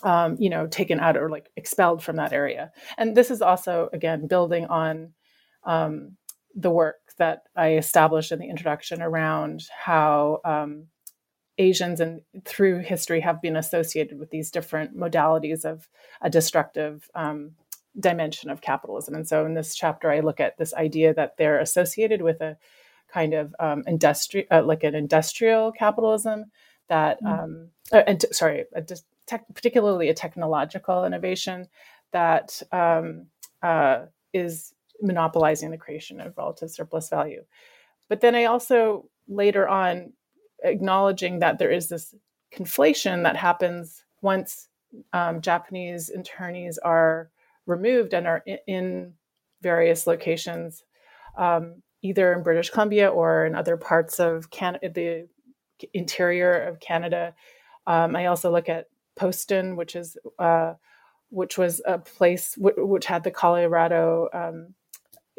[0.03, 2.71] um, you know, taken out or like expelled from that area.
[2.97, 5.13] And this is also, again, building on
[5.63, 6.17] um,
[6.55, 10.87] the work that I established in the introduction around how um,
[11.57, 15.89] Asians and through history have been associated with these different modalities of
[16.21, 17.51] a destructive um,
[17.99, 19.15] dimension of capitalism.
[19.15, 22.57] And so in this chapter, I look at this idea that they're associated with a
[23.11, 26.45] kind of um, industrial, uh, like an industrial capitalism
[26.87, 27.43] that, mm.
[27.43, 28.97] um, uh, and t- sorry, a te-
[29.53, 31.67] particularly a technological innovation
[32.11, 33.27] that um,
[33.61, 37.43] uh, is monopolizing the creation of relative surplus value.
[38.09, 40.13] But then I also later on
[40.63, 42.13] acknowledging that there is this
[42.53, 44.67] conflation that happens once
[45.13, 47.29] um, Japanese internees are
[47.65, 49.13] removed and are in,
[49.61, 50.83] various locations,
[51.37, 55.27] um, either in British Columbia or in other parts of Canada, the
[55.93, 57.35] interior of Canada.
[57.85, 60.73] Um, I also look at Poston, which is uh,
[61.29, 64.73] which was a place w- which had the Colorado um,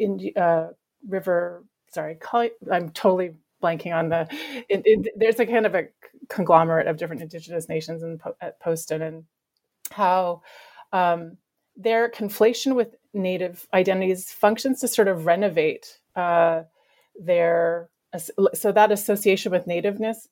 [0.03, 0.69] in, uh,
[1.07, 1.65] River.
[1.93, 2.19] Sorry,
[2.71, 4.29] I'm totally blanking on the.
[4.69, 5.89] It, it, there's a kind of a
[6.29, 9.25] conglomerate of different Indigenous nations in at Poston and
[9.91, 10.43] how
[10.93, 11.37] um,
[11.77, 16.63] their conflation with native identities functions to sort of renovate uh,
[17.19, 17.89] their
[18.55, 20.29] so that association with nativeness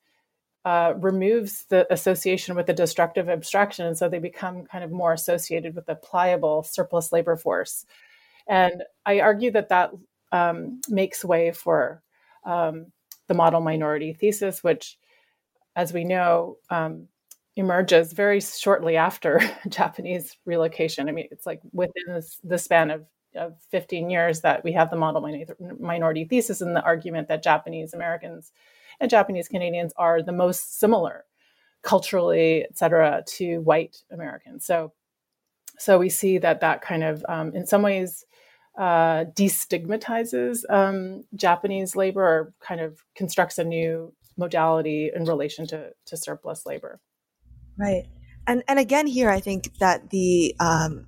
[0.66, 5.14] uh, removes the association with the destructive abstraction and so they become kind of more
[5.14, 7.86] associated with the pliable surplus labor force
[8.50, 9.90] and i argue that that
[10.32, 12.02] um, makes way for
[12.44, 12.86] um,
[13.26, 14.98] the model minority thesis which
[15.76, 17.08] as we know um,
[17.56, 21.08] emerges very shortly after Japanese relocation.
[21.08, 23.04] I mean, it's like within the span of,
[23.36, 25.22] of 15 years that we have the model
[25.78, 28.52] minority thesis and the argument that Japanese Americans
[28.98, 31.24] and Japanese Canadians are the most similar
[31.82, 34.66] culturally, et cetera, to white Americans.
[34.66, 34.92] So,
[35.80, 38.26] so we see that that kind of, um, in some ways,
[38.78, 45.90] uh, destigmatizes um, Japanese labor or kind of constructs a new modality in relation to,
[46.06, 47.00] to surplus labor.
[47.78, 48.04] Right.
[48.46, 51.06] And and again here I think that the um,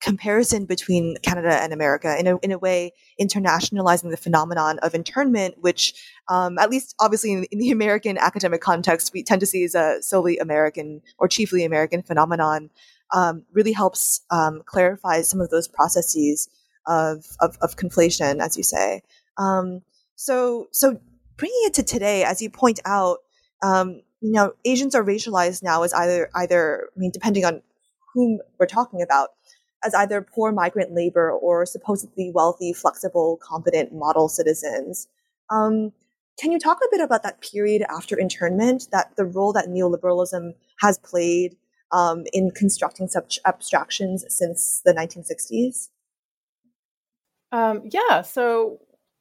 [0.00, 5.54] comparison between Canada and America in a, in a way internationalizing the phenomenon of internment,
[5.60, 5.94] which
[6.28, 9.74] um, at least obviously in, in, the American academic context, we tend to see as
[9.74, 12.70] a solely American or chiefly American phenomenon,
[13.12, 16.48] um, really helps um, clarify some of those processes
[16.86, 19.02] of, of, of conflation, as you say.
[19.38, 19.82] Um,
[20.16, 21.00] so, so
[21.36, 23.18] bringing it to today, as you point out,
[23.62, 27.62] um, you know, Asians are racialized now as either either I mean, depending on
[28.14, 29.30] whom we're talking about,
[29.84, 35.08] as either poor migrant labor or supposedly wealthy, flexible, competent model citizens.
[35.50, 35.92] Um,
[36.38, 40.54] can you talk a bit about that period after internment, that the role that neoliberalism
[40.80, 41.56] has played
[41.92, 45.88] um, in constructing such abstractions since the 1960s?
[47.52, 48.80] Um, yeah, so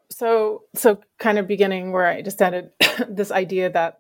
[0.10, 2.72] so so kind of beginning where I just ended
[3.10, 4.00] this idea that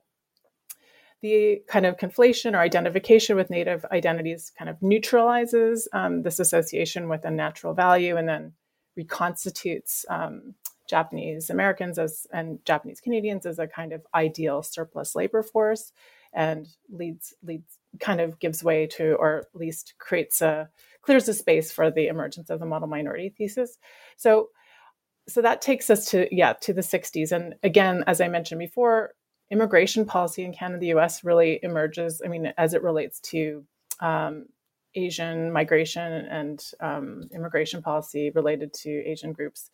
[1.21, 7.07] the kind of conflation or identification with native identities kind of neutralizes um, this association
[7.07, 8.53] with a natural value and then
[8.97, 10.53] reconstitutes um,
[10.89, 15.91] Japanese Americans as and Japanese Canadians as a kind of ideal surplus labor force
[16.33, 20.69] and leads leads kind of gives way to or at least creates a
[21.01, 23.77] clears a space for the emergence of the model minority thesis.
[24.17, 24.49] So
[25.27, 29.13] so that takes us to yeah to the 60s and again as i mentioned before
[29.53, 33.63] immigration policy in Canada, the US really emerges, I mean, as it relates to
[33.99, 34.47] um,
[34.95, 39.69] Asian migration and um, immigration policy related to Asian groups,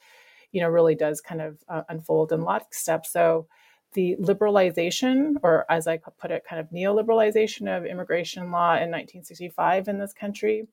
[0.51, 3.05] you know, really does kind of uh, unfold in lockstep.
[3.05, 3.47] So
[3.93, 9.87] the liberalization, or as I put it, kind of neoliberalization of immigration law in 1965
[9.87, 10.67] in this country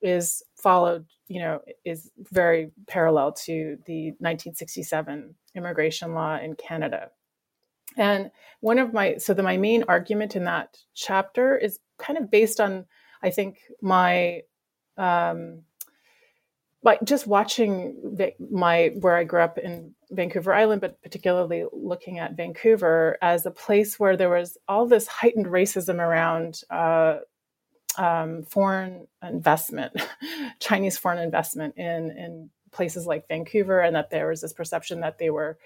[0.00, 7.10] is followed, you know, is very parallel to the 1967 immigration law in Canada.
[7.96, 8.30] And
[8.60, 12.60] one of my, so the, my main argument in that chapter is kind of based
[12.60, 12.86] on,
[13.22, 14.42] I think, my,
[14.96, 15.62] um,
[16.82, 18.18] like just watching
[18.50, 23.50] my where I grew up in Vancouver Island, but particularly looking at Vancouver as a
[23.50, 27.18] place where there was all this heightened racism around uh,
[27.96, 29.92] um, foreign investment,
[30.60, 35.18] Chinese foreign investment in in places like Vancouver, and that there was this perception that
[35.18, 35.58] they were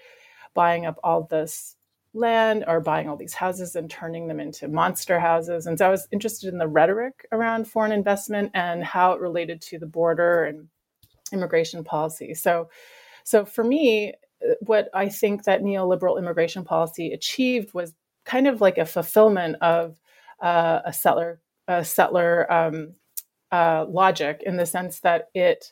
[0.55, 1.75] buying up all this
[2.15, 5.65] land or buying all these houses and turning them into monster houses.
[5.65, 9.61] And so I was interested in the rhetoric around foreign investment and how it related
[9.63, 10.67] to the border and
[11.33, 12.33] immigration policy.
[12.33, 12.69] So,
[13.23, 14.13] so for me,
[14.61, 17.93] what I think that neoliberal immigration policy achieved was
[18.25, 19.99] kind of like a fulfillment of
[20.41, 22.93] uh, a settler a settler um,
[23.51, 25.71] uh, logic in the sense that it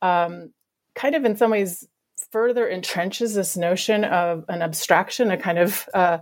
[0.00, 0.52] um,
[0.94, 1.86] kind of in some ways
[2.30, 6.18] further entrenches this notion of an abstraction, a kind of uh,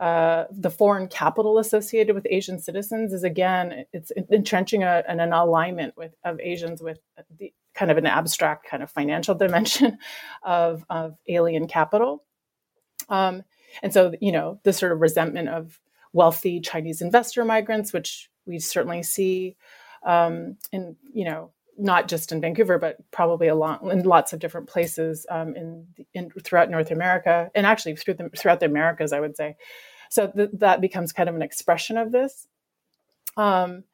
[0.00, 5.32] uh, the foreign capital associated with Asian citizens is again, it's entrenching a, an, an,
[5.32, 7.00] alignment with of Asians with
[7.38, 9.98] the kind of an abstract kind of financial dimension
[10.42, 12.24] of, of alien capital.
[13.08, 13.44] Um,
[13.82, 15.78] and so, you know, the sort of resentment of
[16.12, 19.56] wealthy Chinese investor migrants, which we certainly see
[20.04, 24.40] um, in, you know, not just in Vancouver, but probably a lot in lots of
[24.40, 29.12] different places um, in, in, throughout North America, and actually through the, throughout the Americas,
[29.12, 29.56] I would say.
[30.10, 32.48] So th- that becomes kind of an expression of this.
[33.36, 33.84] Um,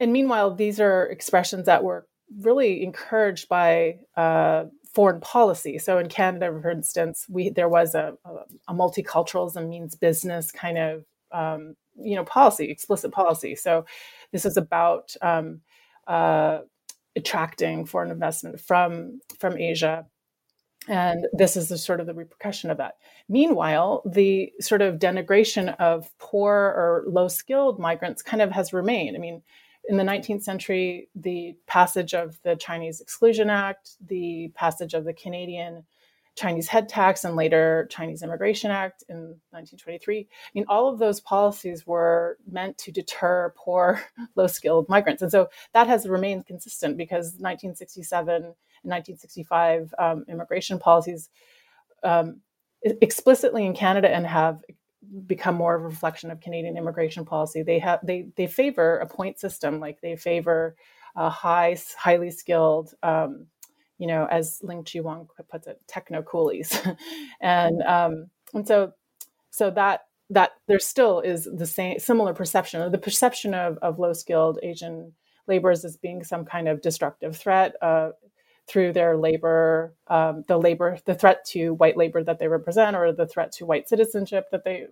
[0.00, 2.06] and meanwhile, these are expressions that were
[2.40, 5.78] really encouraged by uh, foreign policy.
[5.78, 8.30] So in Canada, for instance, we there was a, a,
[8.68, 13.54] a multiculturalism means business kind of um, you know policy, explicit policy.
[13.54, 13.84] So
[14.32, 15.60] this is about um,
[16.06, 16.60] uh,
[17.16, 20.06] attracting foreign investment from from Asia.
[20.88, 22.94] And this is the sort of the repercussion of that.
[23.28, 29.14] Meanwhile, the sort of denigration of poor or low skilled migrants kind of has remained.
[29.14, 29.42] I mean,
[29.88, 35.14] in the 19th century, the passage of the Chinese Exclusion Act, the passage of the
[35.14, 35.84] Canadian
[36.36, 39.16] Chinese head tax and later Chinese Immigration Act in
[39.50, 40.20] 1923.
[40.20, 40.24] I
[40.54, 44.00] mean, all of those policies were meant to deter poor,
[44.36, 45.22] low skilled migrants.
[45.22, 48.44] And so that has remained consistent because 1967 and
[48.82, 51.30] 1965 um, immigration policies
[52.04, 52.40] um,
[52.82, 54.60] explicitly in Canada and have
[55.26, 57.62] become more of a reflection of Canadian immigration policy.
[57.62, 60.76] They have they they favor a point system, like they favor
[61.16, 63.46] a high, highly skilled um,
[63.98, 66.80] you know, as Ling Chi Wang puts it, techno coolies,
[67.40, 68.92] and um, and so
[69.50, 73.98] so that that there still is the same similar perception or the perception of, of
[73.98, 75.12] low skilled Asian
[75.48, 78.10] laborers as being some kind of destructive threat uh,
[78.68, 83.12] through their labor, um, the labor, the threat to white labor that they represent, or
[83.12, 84.86] the threat to white citizenship that they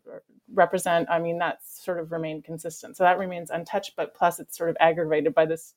[0.53, 1.09] represent.
[1.11, 2.97] I mean, that's sort of remained consistent.
[2.97, 5.75] So that remains untouched, but plus it's sort of aggravated by this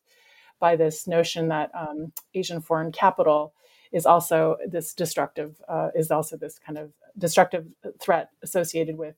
[0.59, 3.53] by this notion that um, Asian foreign capital
[3.91, 7.65] is also this destructive, uh, is also this kind of destructive
[7.99, 9.15] threat associated with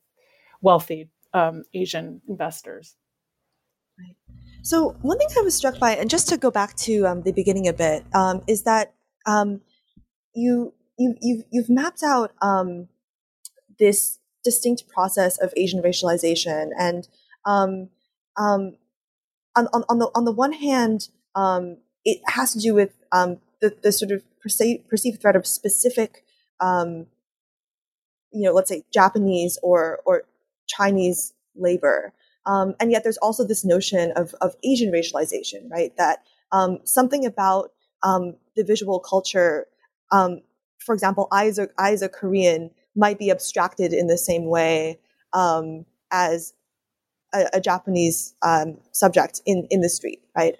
[0.60, 2.96] wealthy um, Asian investors.
[4.62, 7.32] So one thing I was struck by, and just to go back to um, the
[7.32, 8.94] beginning a bit, um, is that
[9.26, 9.60] um,
[10.34, 12.88] you you you've, you've mapped out um,
[13.80, 17.08] this distinct process of Asian racialization, and
[17.44, 17.88] um,
[18.36, 18.76] um,
[19.56, 21.08] on, on, on the on the one hand,
[22.04, 26.24] it has to do with the, the sort of perceived, perceived threat of specific,
[26.60, 27.06] you
[28.32, 30.22] know, let's say Japanese or or
[30.68, 32.12] Chinese labor.
[32.46, 35.96] Um, and yet there's also this notion of, of Asian racialization, right?
[35.96, 37.72] That um, something about
[38.02, 39.66] um, the visual culture,
[40.10, 40.40] um,
[40.78, 44.46] for example, I as, a, I as a Korean might be abstracted in the same
[44.46, 44.98] way
[45.32, 46.52] um, as
[47.32, 50.56] a, a Japanese um, subject in, in the street, right?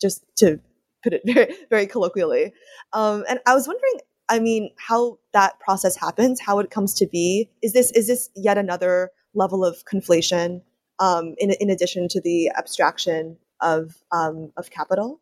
[0.00, 0.58] just to
[1.04, 2.52] put it very, very colloquially.
[2.92, 7.50] and I was wondering, I mean, how that process happens, how it comes to be.
[7.62, 10.62] Is this is this yet another level of conflation
[11.02, 15.20] um, in, in addition to the abstraction of, um, of capital?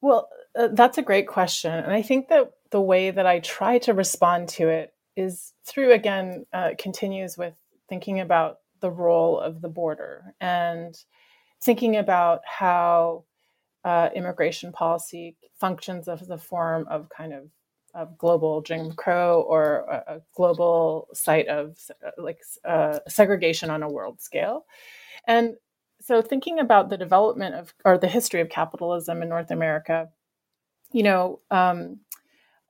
[0.00, 1.72] Well, uh, that's a great question.
[1.72, 5.92] And I think that the way that I try to respond to it is through,
[5.92, 7.54] again, uh, continues with
[7.88, 10.94] thinking about the role of the border and
[11.62, 13.24] thinking about how
[13.84, 17.50] uh, immigration policy functions as a form of kind of
[17.94, 23.82] of global Jim Crow or a, a global site of uh, like uh, segregation on
[23.82, 24.66] a world scale.
[25.26, 25.54] And
[26.00, 30.08] so, thinking about the development of or the history of capitalism in North America,
[30.92, 32.00] you know, um,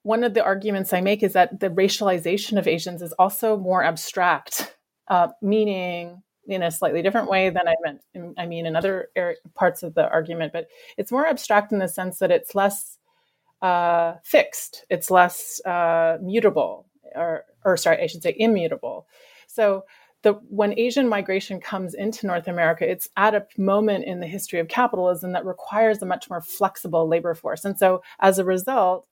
[0.03, 3.83] one of the arguments I make is that the racialization of Asians is also more
[3.83, 4.77] abstract,
[5.09, 8.37] uh, meaning in a slightly different way than I meant.
[8.39, 9.09] I mean, in other
[9.55, 10.69] parts of the argument, but
[10.99, 12.99] it's more abstract in the sense that it's less
[13.63, 14.85] uh, fixed.
[14.91, 19.07] It's less uh, mutable, or, or sorry, I should say immutable.
[19.47, 19.85] So
[20.23, 24.59] the, when Asian migration comes into North America, it's at a moment in the history
[24.59, 27.65] of capitalism that requires a much more flexible labor force.
[27.65, 29.07] And so as a result,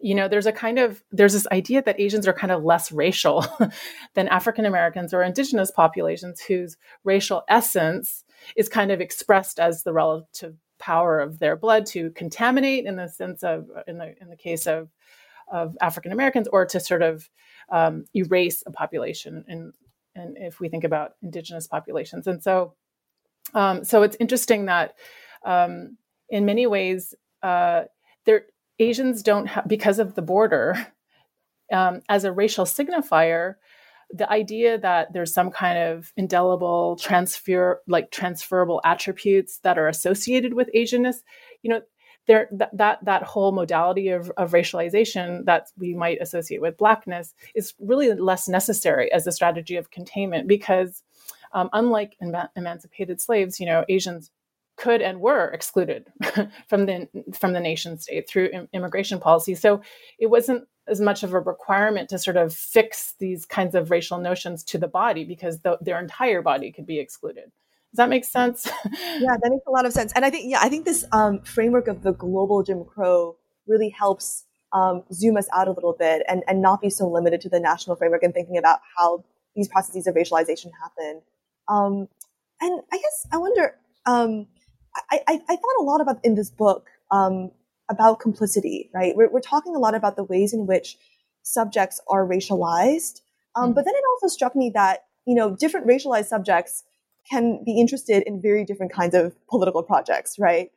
[0.00, 2.90] you know, there's a kind of there's this idea that Asians are kind of less
[2.90, 3.44] racial
[4.14, 8.24] than African Americans or indigenous populations whose racial essence
[8.56, 13.08] is kind of expressed as the relative power of their blood to contaminate in the
[13.08, 14.88] sense of in the in the case of
[15.52, 17.28] of African Americans or to sort of
[17.70, 19.72] um, erase a population and
[20.16, 22.26] and if we think about indigenous populations.
[22.26, 22.74] And so
[23.54, 24.94] um, so it's interesting that
[25.44, 25.96] um,
[26.28, 27.82] in many ways uh,
[28.24, 28.46] there
[28.78, 30.74] Asians don't have because of the border
[31.72, 33.54] um, as a racial signifier
[34.12, 40.54] the idea that there's some kind of indelible transfer like transferable attributes that are associated
[40.54, 41.16] with asianness
[41.62, 41.80] you know
[42.26, 47.34] there that that, that whole modality of, of racialization that we might associate with blackness
[47.54, 51.02] is really less necessary as a strategy of containment because
[51.52, 52.16] um, unlike
[52.56, 54.30] emancipated slaves you know asians
[54.80, 56.06] could and were excluded
[56.68, 57.06] from the
[57.38, 59.54] from the nation state through immigration policy.
[59.54, 59.82] So
[60.18, 64.18] it wasn't as much of a requirement to sort of fix these kinds of racial
[64.18, 67.44] notions to the body because the, their entire body could be excluded.
[67.92, 68.66] Does that make sense?
[68.84, 70.12] yeah, that makes a lot of sense.
[70.14, 73.36] And I think, yeah, I think this um, framework of the global Jim Crow
[73.66, 77.40] really helps um, zoom us out a little bit and, and not be so limited
[77.42, 79.24] to the national framework and thinking about how
[79.56, 81.22] these processes of racialization happen.
[81.68, 82.08] Um,
[82.60, 83.74] and I guess I wonder,
[84.06, 84.46] um,
[85.10, 87.50] I, I, I, thought a lot about in this book um,
[87.90, 89.14] about complicity, right?
[89.16, 90.96] We're, we're talking a lot about the ways in which
[91.42, 93.20] subjects are racialized.
[93.56, 93.72] Um, mm-hmm.
[93.74, 96.84] But then it also struck me that, you know, different racialized subjects
[97.28, 100.70] can be interested in very different kinds of political projects, right?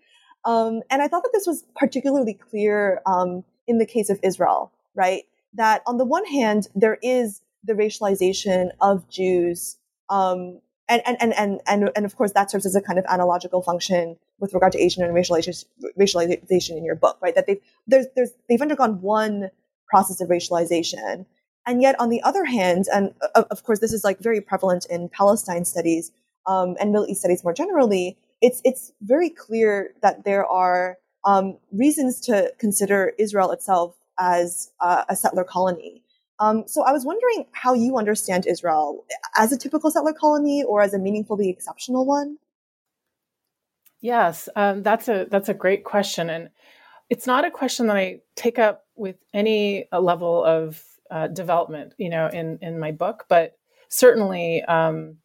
[0.45, 4.71] Um, and I thought that this was particularly clear um, in the case of Israel,
[4.95, 5.23] right?
[5.53, 9.77] That on the one hand, there is the racialization of Jews,
[10.09, 10.59] um,
[10.89, 13.61] and, and, and, and, and, and of course that serves as a kind of analogical
[13.61, 15.65] function with regard to Asian and racialization,
[15.97, 17.35] racialization in your book, right?
[17.35, 19.49] That they've there's there's they've undergone one
[19.87, 21.25] process of racialization,
[21.65, 24.85] and yet on the other hand, and uh, of course this is like very prevalent
[24.89, 26.11] in Palestine studies
[26.45, 28.17] um, and Middle East studies more generally.
[28.41, 35.05] It's it's very clear that there are um, reasons to consider Israel itself as uh,
[35.07, 36.03] a settler colony.
[36.43, 39.05] Um, so I was wondering how you understand Israel
[39.37, 42.37] as a typical settler colony or as a meaningfully exceptional one.
[44.01, 46.49] Yes, um, that's a that's a great question, and
[47.09, 51.93] it's not a question that I take up with any uh, level of uh, development,
[51.97, 53.23] you know, in in my book.
[53.29, 55.17] But certainly, um,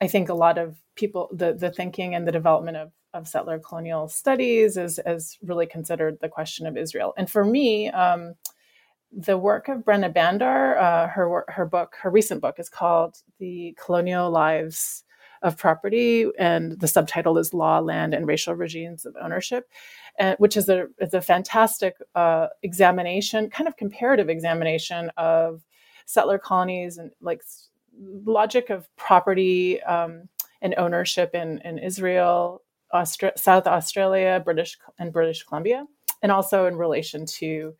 [0.00, 3.58] I think a lot of people, the the thinking and the development of of settler
[3.58, 7.14] colonial studies is has really considered the question of Israel.
[7.16, 8.34] And for me, um,
[9.16, 13.76] the work of Brenna Bhandar, uh, her her book, her recent book, is called "The
[13.82, 15.04] Colonial Lives
[15.42, 19.68] of property, and the subtitle is Law, Land, and Racial Regimes of Ownership,
[20.18, 25.62] uh, which is a, is a fantastic uh, examination, kind of comparative examination of
[26.06, 27.42] settler colonies and like
[28.24, 30.28] logic of property um,
[30.62, 32.62] and ownership in, in Israel
[32.94, 35.84] Austra- South Australia, British and British Columbia,
[36.22, 37.74] and also in relation to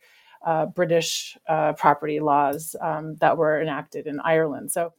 [0.45, 4.71] uh, British uh, property laws um, that were enacted in Ireland.
[4.71, 4.93] So,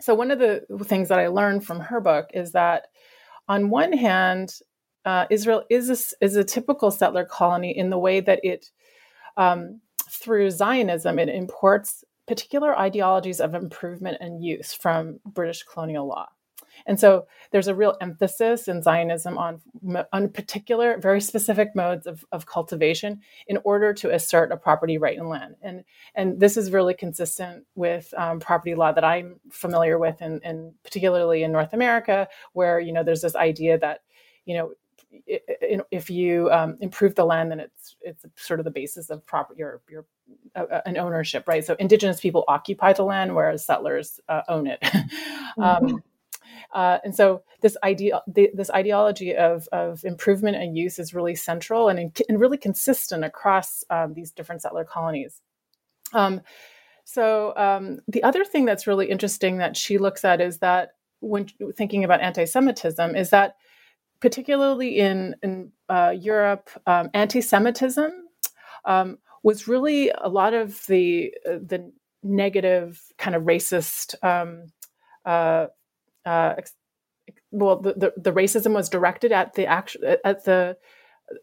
[0.00, 2.88] so one of the things that I learned from her book is that,
[3.46, 4.58] on one hand,
[5.04, 8.70] uh, Israel is a, is a typical settler colony in the way that it,
[9.36, 16.28] um, through Zionism, it imports particular ideologies of improvement and use from British colonial law.
[16.86, 19.60] And so there's a real emphasis in Zionism on,
[20.12, 25.16] on particular, very specific modes of, of cultivation in order to assert a property right
[25.16, 25.56] in land.
[25.62, 30.42] And, and this is really consistent with um, property law that I'm familiar with, and,
[30.82, 34.00] particularly in North America, where you know there's this idea that
[34.44, 34.72] you know
[35.90, 39.58] if you um, improve the land, then it's it's sort of the basis of property
[39.58, 40.06] your your
[40.54, 41.64] uh, an ownership, right?
[41.64, 44.78] So indigenous people occupy the land, whereas settlers uh, own it.
[44.84, 45.04] um,
[45.58, 45.96] mm-hmm.
[46.74, 51.36] Uh, and so this idea, the, this ideology of, of improvement and use is really
[51.36, 55.40] central and, and really consistent across um, these different settler colonies.
[56.12, 56.40] Um,
[57.04, 61.48] so um, the other thing that's really interesting that she looks at is that when
[61.76, 63.56] thinking about anti-Semitism, is that
[64.20, 68.10] particularly in in uh, Europe, um, anti-Semitism
[68.84, 74.72] um, was really a lot of the uh, the negative kind of racist um,
[75.24, 75.66] uh,
[76.24, 76.54] uh,
[77.50, 80.76] well, the, the, the, racism was directed at the actual at the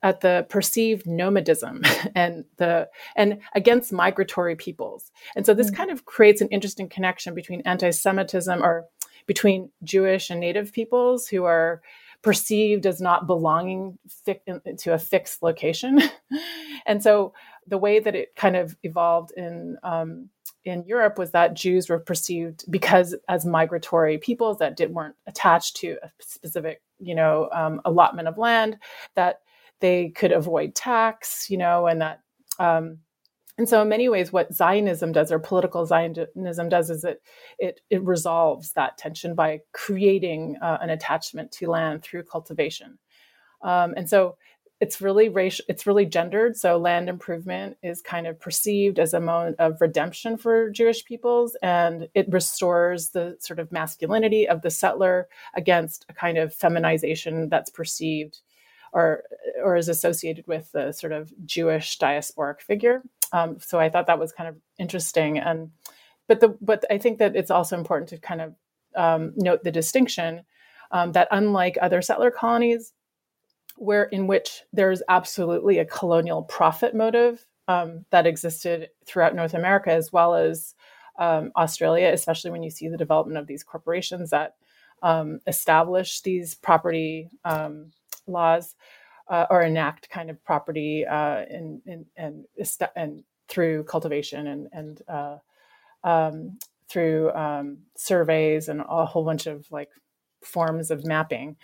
[0.03, 1.81] at the perceived nomadism
[2.15, 5.11] and the and against migratory peoples.
[5.35, 5.75] And so this mm-hmm.
[5.75, 8.85] kind of creates an interesting connection between anti-Semitism or
[9.25, 11.81] between Jewish and Native peoples who are
[12.21, 14.41] perceived as not belonging fi-
[14.77, 15.99] to a fixed location.
[16.85, 17.33] and so
[17.67, 20.29] the way that it kind of evolved in um,
[20.65, 25.77] in Europe was that Jews were perceived because as migratory peoples that did weren't attached
[25.77, 28.77] to a specific, you know, um, allotment of land,
[29.15, 29.39] that
[29.79, 32.21] they could avoid tax, you know, and that.
[32.59, 32.99] Um,
[33.57, 37.21] and so, in many ways, what Zionism does, or political Zionism does, is it
[37.59, 42.97] it, it resolves that tension by creating uh, an attachment to land through cultivation.
[43.61, 44.37] Um, and so,
[44.81, 49.19] it's really racial it's really gendered so land improvement is kind of perceived as a
[49.19, 54.71] moment of redemption for jewish peoples and it restores the sort of masculinity of the
[54.71, 58.41] settler against a kind of feminization that's perceived
[58.91, 59.23] or
[59.63, 63.01] or is associated with the sort of jewish diasporic figure.
[63.31, 65.71] Um, so i thought that was kind of interesting and
[66.27, 68.55] but the but i think that it's also important to kind of
[68.95, 70.43] um, note the distinction
[70.91, 72.91] um, that unlike other settler colonies
[73.81, 79.91] where in which there's absolutely a colonial profit motive um, that existed throughout North America
[79.91, 80.75] as well as
[81.17, 84.53] um, Australia, especially when you see the development of these corporations that
[85.01, 87.91] um, establish these property um,
[88.27, 88.75] laws
[89.27, 92.45] uh, or enact kind of property uh, in, in, and,
[92.95, 95.37] and through cultivation and, and uh,
[96.03, 99.89] um, through um, surveys and a whole bunch of like
[100.43, 101.55] forms of mapping.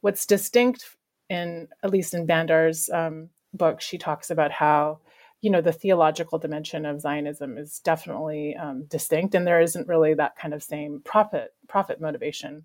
[0.00, 0.96] what's distinct
[1.32, 5.00] in at least in Bhandar's um, book, she talks about how
[5.40, 10.14] you know the theological dimension of Zionism is definitely um, distinct, and there isn't really
[10.14, 12.64] that kind of same profit profit motivation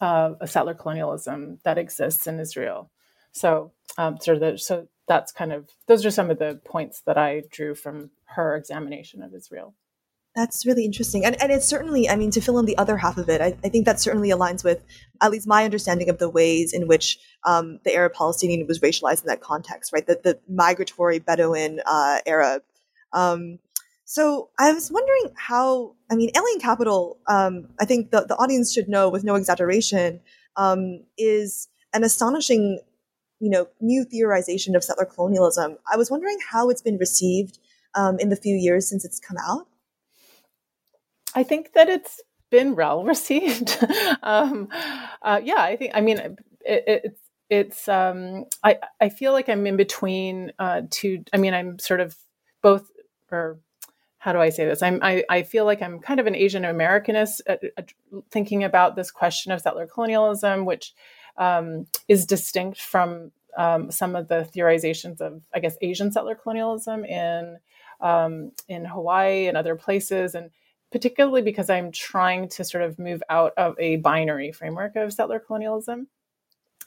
[0.00, 2.90] of a settler colonialism that exists in Israel.
[3.32, 7.16] So, um, so, the, so that's kind of those are some of the points that
[7.16, 9.74] I drew from her examination of Israel.
[10.36, 11.24] That's really interesting.
[11.24, 13.56] And, and it's certainly, I mean, to fill in the other half of it, I,
[13.64, 14.84] I think that certainly aligns with
[15.22, 19.22] at least my understanding of the ways in which um, the Arab Palestinian was racialized
[19.22, 20.06] in that context, right?
[20.06, 22.62] The, the migratory Bedouin uh, Arab.
[23.14, 23.60] Um,
[24.04, 28.74] so I was wondering how, I mean, Alien Capital, um, I think the, the audience
[28.74, 30.20] should know with no exaggeration,
[30.56, 32.78] um, is an astonishing,
[33.40, 35.78] you know, new theorization of settler colonialism.
[35.90, 37.58] I was wondering how it's been received
[37.94, 39.66] um, in the few years since it's come out.
[41.36, 42.20] I think that it's
[42.50, 43.78] been well received.
[44.22, 44.68] um,
[45.22, 45.92] uh, yeah, I think.
[45.94, 46.18] I mean,
[46.64, 47.18] it, it,
[47.50, 47.88] it's.
[47.88, 51.24] Um, I I feel like I'm in between uh, two.
[51.32, 52.16] I mean, I'm sort of
[52.62, 52.90] both,
[53.30, 53.60] or
[54.18, 54.82] how do I say this?
[54.82, 57.82] I'm I, I feel like I'm kind of an Asian Americanist, uh, uh,
[58.30, 60.94] thinking about this question of settler colonialism, which
[61.36, 67.04] um, is distinct from um, some of the theorizations of, I guess, Asian settler colonialism
[67.04, 67.58] in
[68.00, 70.50] um, in Hawaii and other places, and
[70.92, 75.40] particularly because I'm trying to sort of move out of a binary framework of settler
[75.40, 76.08] colonialism.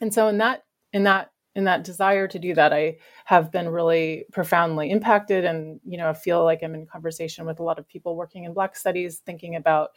[0.00, 3.68] And so in that in that in that desire to do that, I have been
[3.68, 7.78] really profoundly impacted and, you know, I feel like I'm in conversation with a lot
[7.78, 9.90] of people working in Black studies, thinking about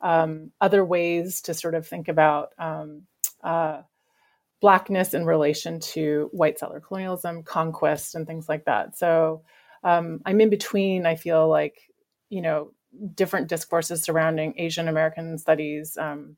[0.00, 3.02] um, other ways to sort of think about um,
[3.44, 3.82] uh,
[4.60, 8.98] blackness in relation to white settler colonialism, conquest, and things like that.
[8.98, 9.42] So
[9.84, 11.06] um, I'm in between.
[11.06, 11.80] I feel like
[12.28, 12.72] you know
[13.14, 16.36] different discourses surrounding Asian American studies, um,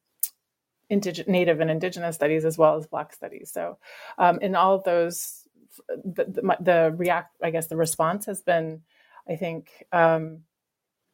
[0.90, 3.50] indig- Native and Indigenous studies, as well as Black studies.
[3.52, 3.78] So
[4.18, 5.48] um, in all of those,
[5.88, 8.82] the, the, the, react, I guess, the response has been,
[9.28, 9.70] I think.
[9.92, 10.40] Um,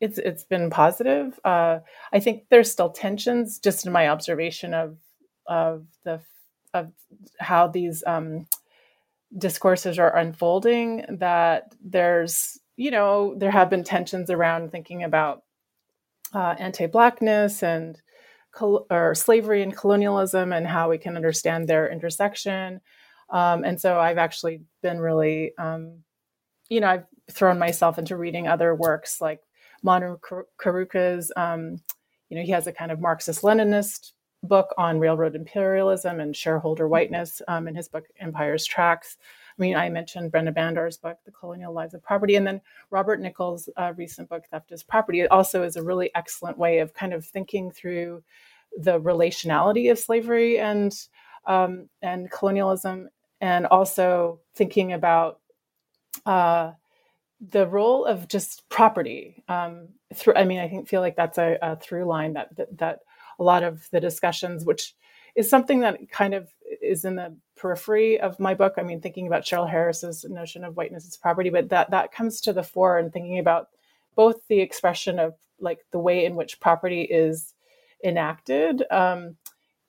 [0.01, 1.41] it's it's been positive.
[1.45, 1.81] Uh,
[2.13, 4.97] I think there's still tensions, just in my observation of
[5.47, 6.21] of the
[6.73, 6.93] of
[7.41, 8.47] how these um,
[9.37, 15.43] discourses are unfolding that there's you know there have been tensions around thinking about
[16.33, 18.01] uh, anti-blackness and
[18.53, 22.81] col- or slavery and colonialism and how we can understand their intersection
[23.31, 25.99] um, and so i've actually been really um,
[26.69, 29.41] you know i've thrown myself into reading other works like
[29.83, 30.17] manu
[30.59, 31.81] karuka's um,
[32.29, 34.13] you know he has a kind of marxist leninist
[34.43, 39.17] book on railroad imperialism and shareholder whiteness um, in his book Empire's Tracks.
[39.59, 43.21] I mean, I mentioned Brenda Bhandar's book, The Colonial Lives of Property, and then Robert
[43.21, 46.95] Nichols' uh, recent book, Theft is Property, it also is a really excellent way of
[46.95, 48.23] kind of thinking through
[48.77, 50.95] the relationality of slavery and
[51.47, 53.09] um, and colonialism,
[53.41, 55.41] and also thinking about
[56.27, 56.73] uh,
[57.41, 59.43] the role of just property.
[59.49, 62.79] Um, through, I mean, I think feel like that's a, a through line that, that
[62.79, 62.99] that
[63.39, 64.95] a lot of the discussions, which
[65.35, 66.49] is something that kind of
[66.83, 68.75] is in the periphery of my book.
[68.79, 72.41] I mean, thinking about Cheryl Harris's notion of whiteness as property, but that that comes
[72.43, 73.69] to the fore and thinking about
[74.15, 77.55] both the expression of like the way in which property is
[78.05, 79.37] enacted um,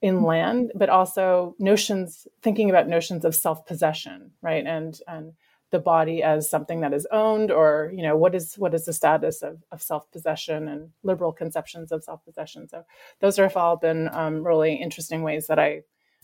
[0.02, 0.26] in mm-hmm.
[0.26, 5.34] land, but also notions, thinking about notions of self possession, right, and and
[5.72, 8.94] the body as something that is owned or you know what is what is the
[8.94, 12.84] status of, of self-possession and liberal conceptions of self-possession so
[13.20, 15.82] those have all been um, really interesting ways that i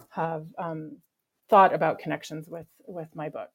[0.10, 0.98] have um,
[1.50, 3.50] thought about connections with with my book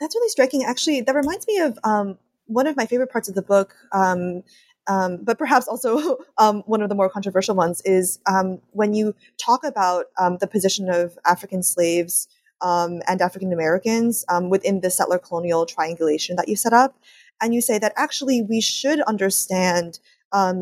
[0.00, 3.34] that's really striking actually that reminds me of um, one of my favorite parts of
[3.34, 4.42] the book um,
[4.86, 9.14] um, but perhaps also um, one of the more controversial ones is um, when you
[9.38, 12.28] talk about um, the position of African slaves
[12.62, 16.96] and African Americans within the settler colonial triangulation that you set up.
[17.42, 19.98] And you say that actually we should understand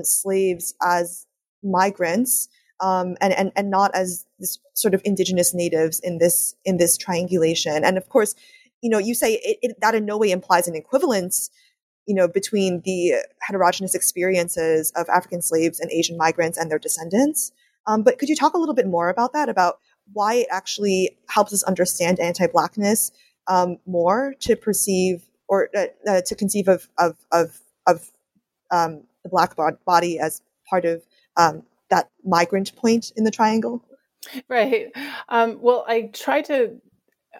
[0.02, 1.26] slaves as
[1.62, 2.48] migrants
[2.80, 6.98] um, and, and, and not as this sort of indigenous natives in this, in this
[6.98, 7.82] triangulation.
[7.82, 8.34] And of course,
[8.82, 11.50] you know, you say it, it, that in no way implies an equivalence
[12.06, 17.52] you know, between the heterogeneous experiences of African slaves and Asian migrants and their descendants.
[17.86, 19.78] Um, but could you talk a little bit more about that, about
[20.12, 23.12] why it actually helps us understand anti-blackness
[23.48, 28.10] um, more to perceive or uh, uh, to conceive of of of, of
[28.70, 31.02] um, the black body as part of
[31.36, 33.84] um, that migrant point in the triangle.
[34.48, 34.92] Right.
[35.28, 36.76] Um, well, I try to.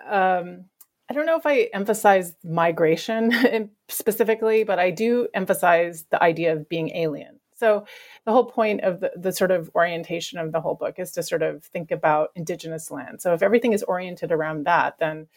[0.08, 0.64] Um,
[1.08, 6.68] I don't know if I emphasize migration specifically, but I do emphasize the idea of
[6.68, 7.38] being alien.
[7.54, 7.86] So
[8.24, 11.22] the whole point of the, the sort of orientation of the whole book is to
[11.22, 13.20] sort of think about indigenous land.
[13.20, 15.28] So if everything is oriented around that, then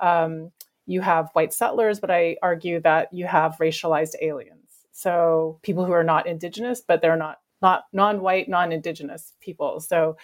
[0.00, 0.52] um,
[0.86, 4.62] you have white settlers, but I argue that you have racialized aliens.
[4.92, 9.80] So people who are not indigenous, but they're not not non-white, non-indigenous people.
[9.80, 10.16] So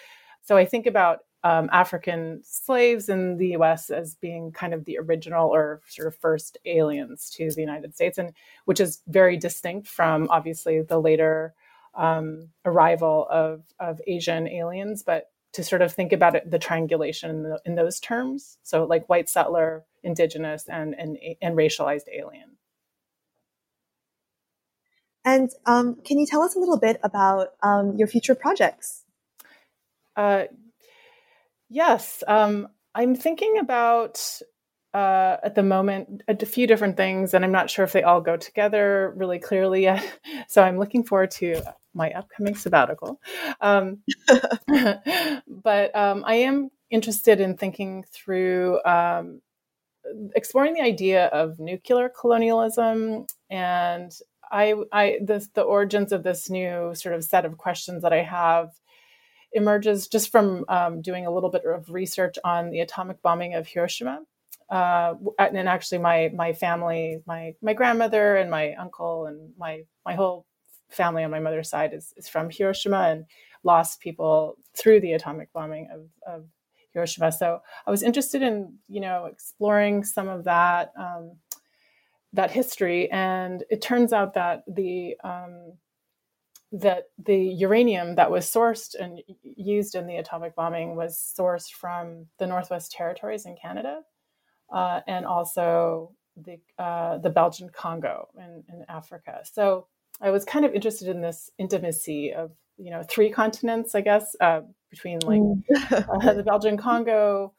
[0.43, 4.97] so I think about um, African slaves in the US as being kind of the
[4.97, 8.33] original or sort of first aliens to the United States, and
[8.65, 11.53] which is very distinct from obviously the later
[11.95, 17.29] um, arrival of, of Asian aliens, but to sort of think about it, the triangulation
[17.29, 18.57] in, the, in those terms.
[18.63, 22.57] So, like white settler, indigenous, and, and, and racialized alien.
[25.25, 29.02] And um, can you tell us a little bit about um, your future projects?
[30.15, 30.43] Uh,
[31.73, 34.21] Yes, um, I'm thinking about
[34.93, 38.21] uh, at the moment a few different things, and I'm not sure if they all
[38.21, 40.05] go together really clearly yet.
[40.49, 41.63] So I'm looking forward to
[41.95, 43.19] my upcoming sabbatical.
[43.59, 44.03] Um,
[45.47, 49.41] but um, I am interested in thinking through um,
[50.35, 54.11] exploring the idea of nuclear colonialism and
[54.51, 58.21] I, I this, the origins of this new sort of set of questions that I
[58.21, 58.69] have
[59.53, 63.67] emerges just from um, doing a little bit of research on the atomic bombing of
[63.67, 64.21] Hiroshima.
[64.69, 70.15] Uh, and actually, my my family, my my grandmother and my uncle and my my
[70.15, 70.45] whole
[70.89, 73.25] family on my mother's side is, is from Hiroshima and
[73.63, 76.45] lost people through the atomic bombing of, of
[76.93, 77.31] Hiroshima.
[77.31, 81.33] So I was interested in you know exploring some of that um,
[82.33, 85.73] that history, and it turns out that the um,
[86.73, 92.25] that the uranium that was sourced and used in the atomic bombing was sourced from
[92.39, 94.01] the Northwest Territories in Canada,
[94.73, 99.41] uh, and also the uh, the Belgian Congo in, in Africa.
[99.43, 99.87] So
[100.19, 104.35] I was kind of interested in this intimacy of you know three continents, I guess,
[104.41, 105.61] uh, between like mm.
[106.27, 107.53] uh, the Belgian Congo,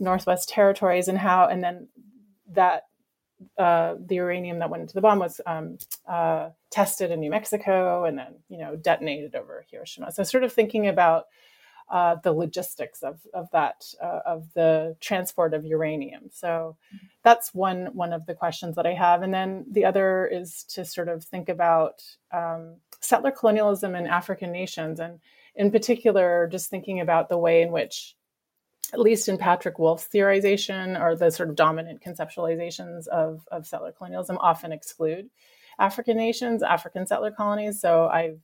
[0.00, 1.86] Northwest Territories, and how, and then
[2.50, 2.82] that
[3.58, 5.78] uh, the uranium that went into the bomb was um,
[6.08, 10.12] uh, tested in New Mexico and then you know detonated over Hiroshima.
[10.12, 11.26] So sort of thinking about
[11.88, 16.24] uh, the logistics of of that uh, of the transport of uranium.
[16.32, 16.76] So
[17.22, 20.84] that's one one of the questions that I have, and then the other is to
[20.84, 25.20] sort of think about um, settler colonialism in African nations, and
[25.54, 28.16] in particular, just thinking about the way in which
[28.92, 33.92] at least in Patrick Wolfe's theorization or the sort of dominant conceptualizations of, of settler
[33.92, 35.28] colonialism often exclude
[35.78, 37.80] African nations, African settler colonies.
[37.80, 38.38] So I've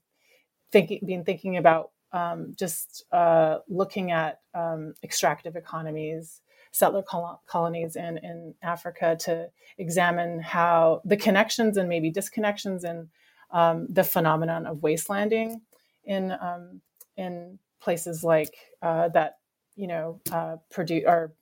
[0.71, 7.97] thinking, been thinking about um, just uh, looking at um, extractive economies, settler col- colonies
[7.97, 13.09] in, in Africa to examine how the connections and maybe disconnections in
[13.51, 15.61] um, the phenomenon of wastelanding
[16.05, 16.81] in um,
[17.17, 19.37] in places like uh, that
[19.83, 21.35] you know uh, produce or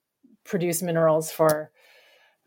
[0.44, 1.70] produce minerals for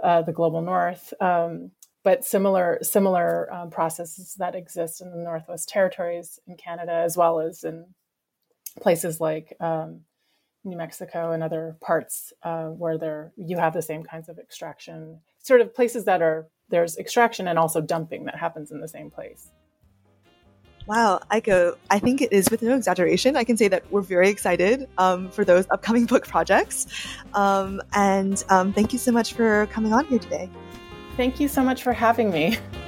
[0.03, 1.13] uh, the global north.
[1.21, 1.69] Um,
[2.03, 7.39] but similar similar um, processes that exist in the Northwest Territories in Canada, as well
[7.39, 7.85] as in
[8.81, 10.01] places like um,
[10.63, 15.19] New Mexico and other parts uh, where there you have the same kinds of extraction,
[15.43, 19.11] sort of places that are there's extraction and also dumping that happens in the same
[19.11, 19.51] place.
[20.85, 23.37] Wow, Iyko, I think it is with no exaggeration.
[23.37, 26.87] I can say that we're very excited um, for those upcoming book projects.
[27.33, 30.49] Um, and um, thank you so much for coming on here today.
[31.15, 32.57] Thank you so much for having me.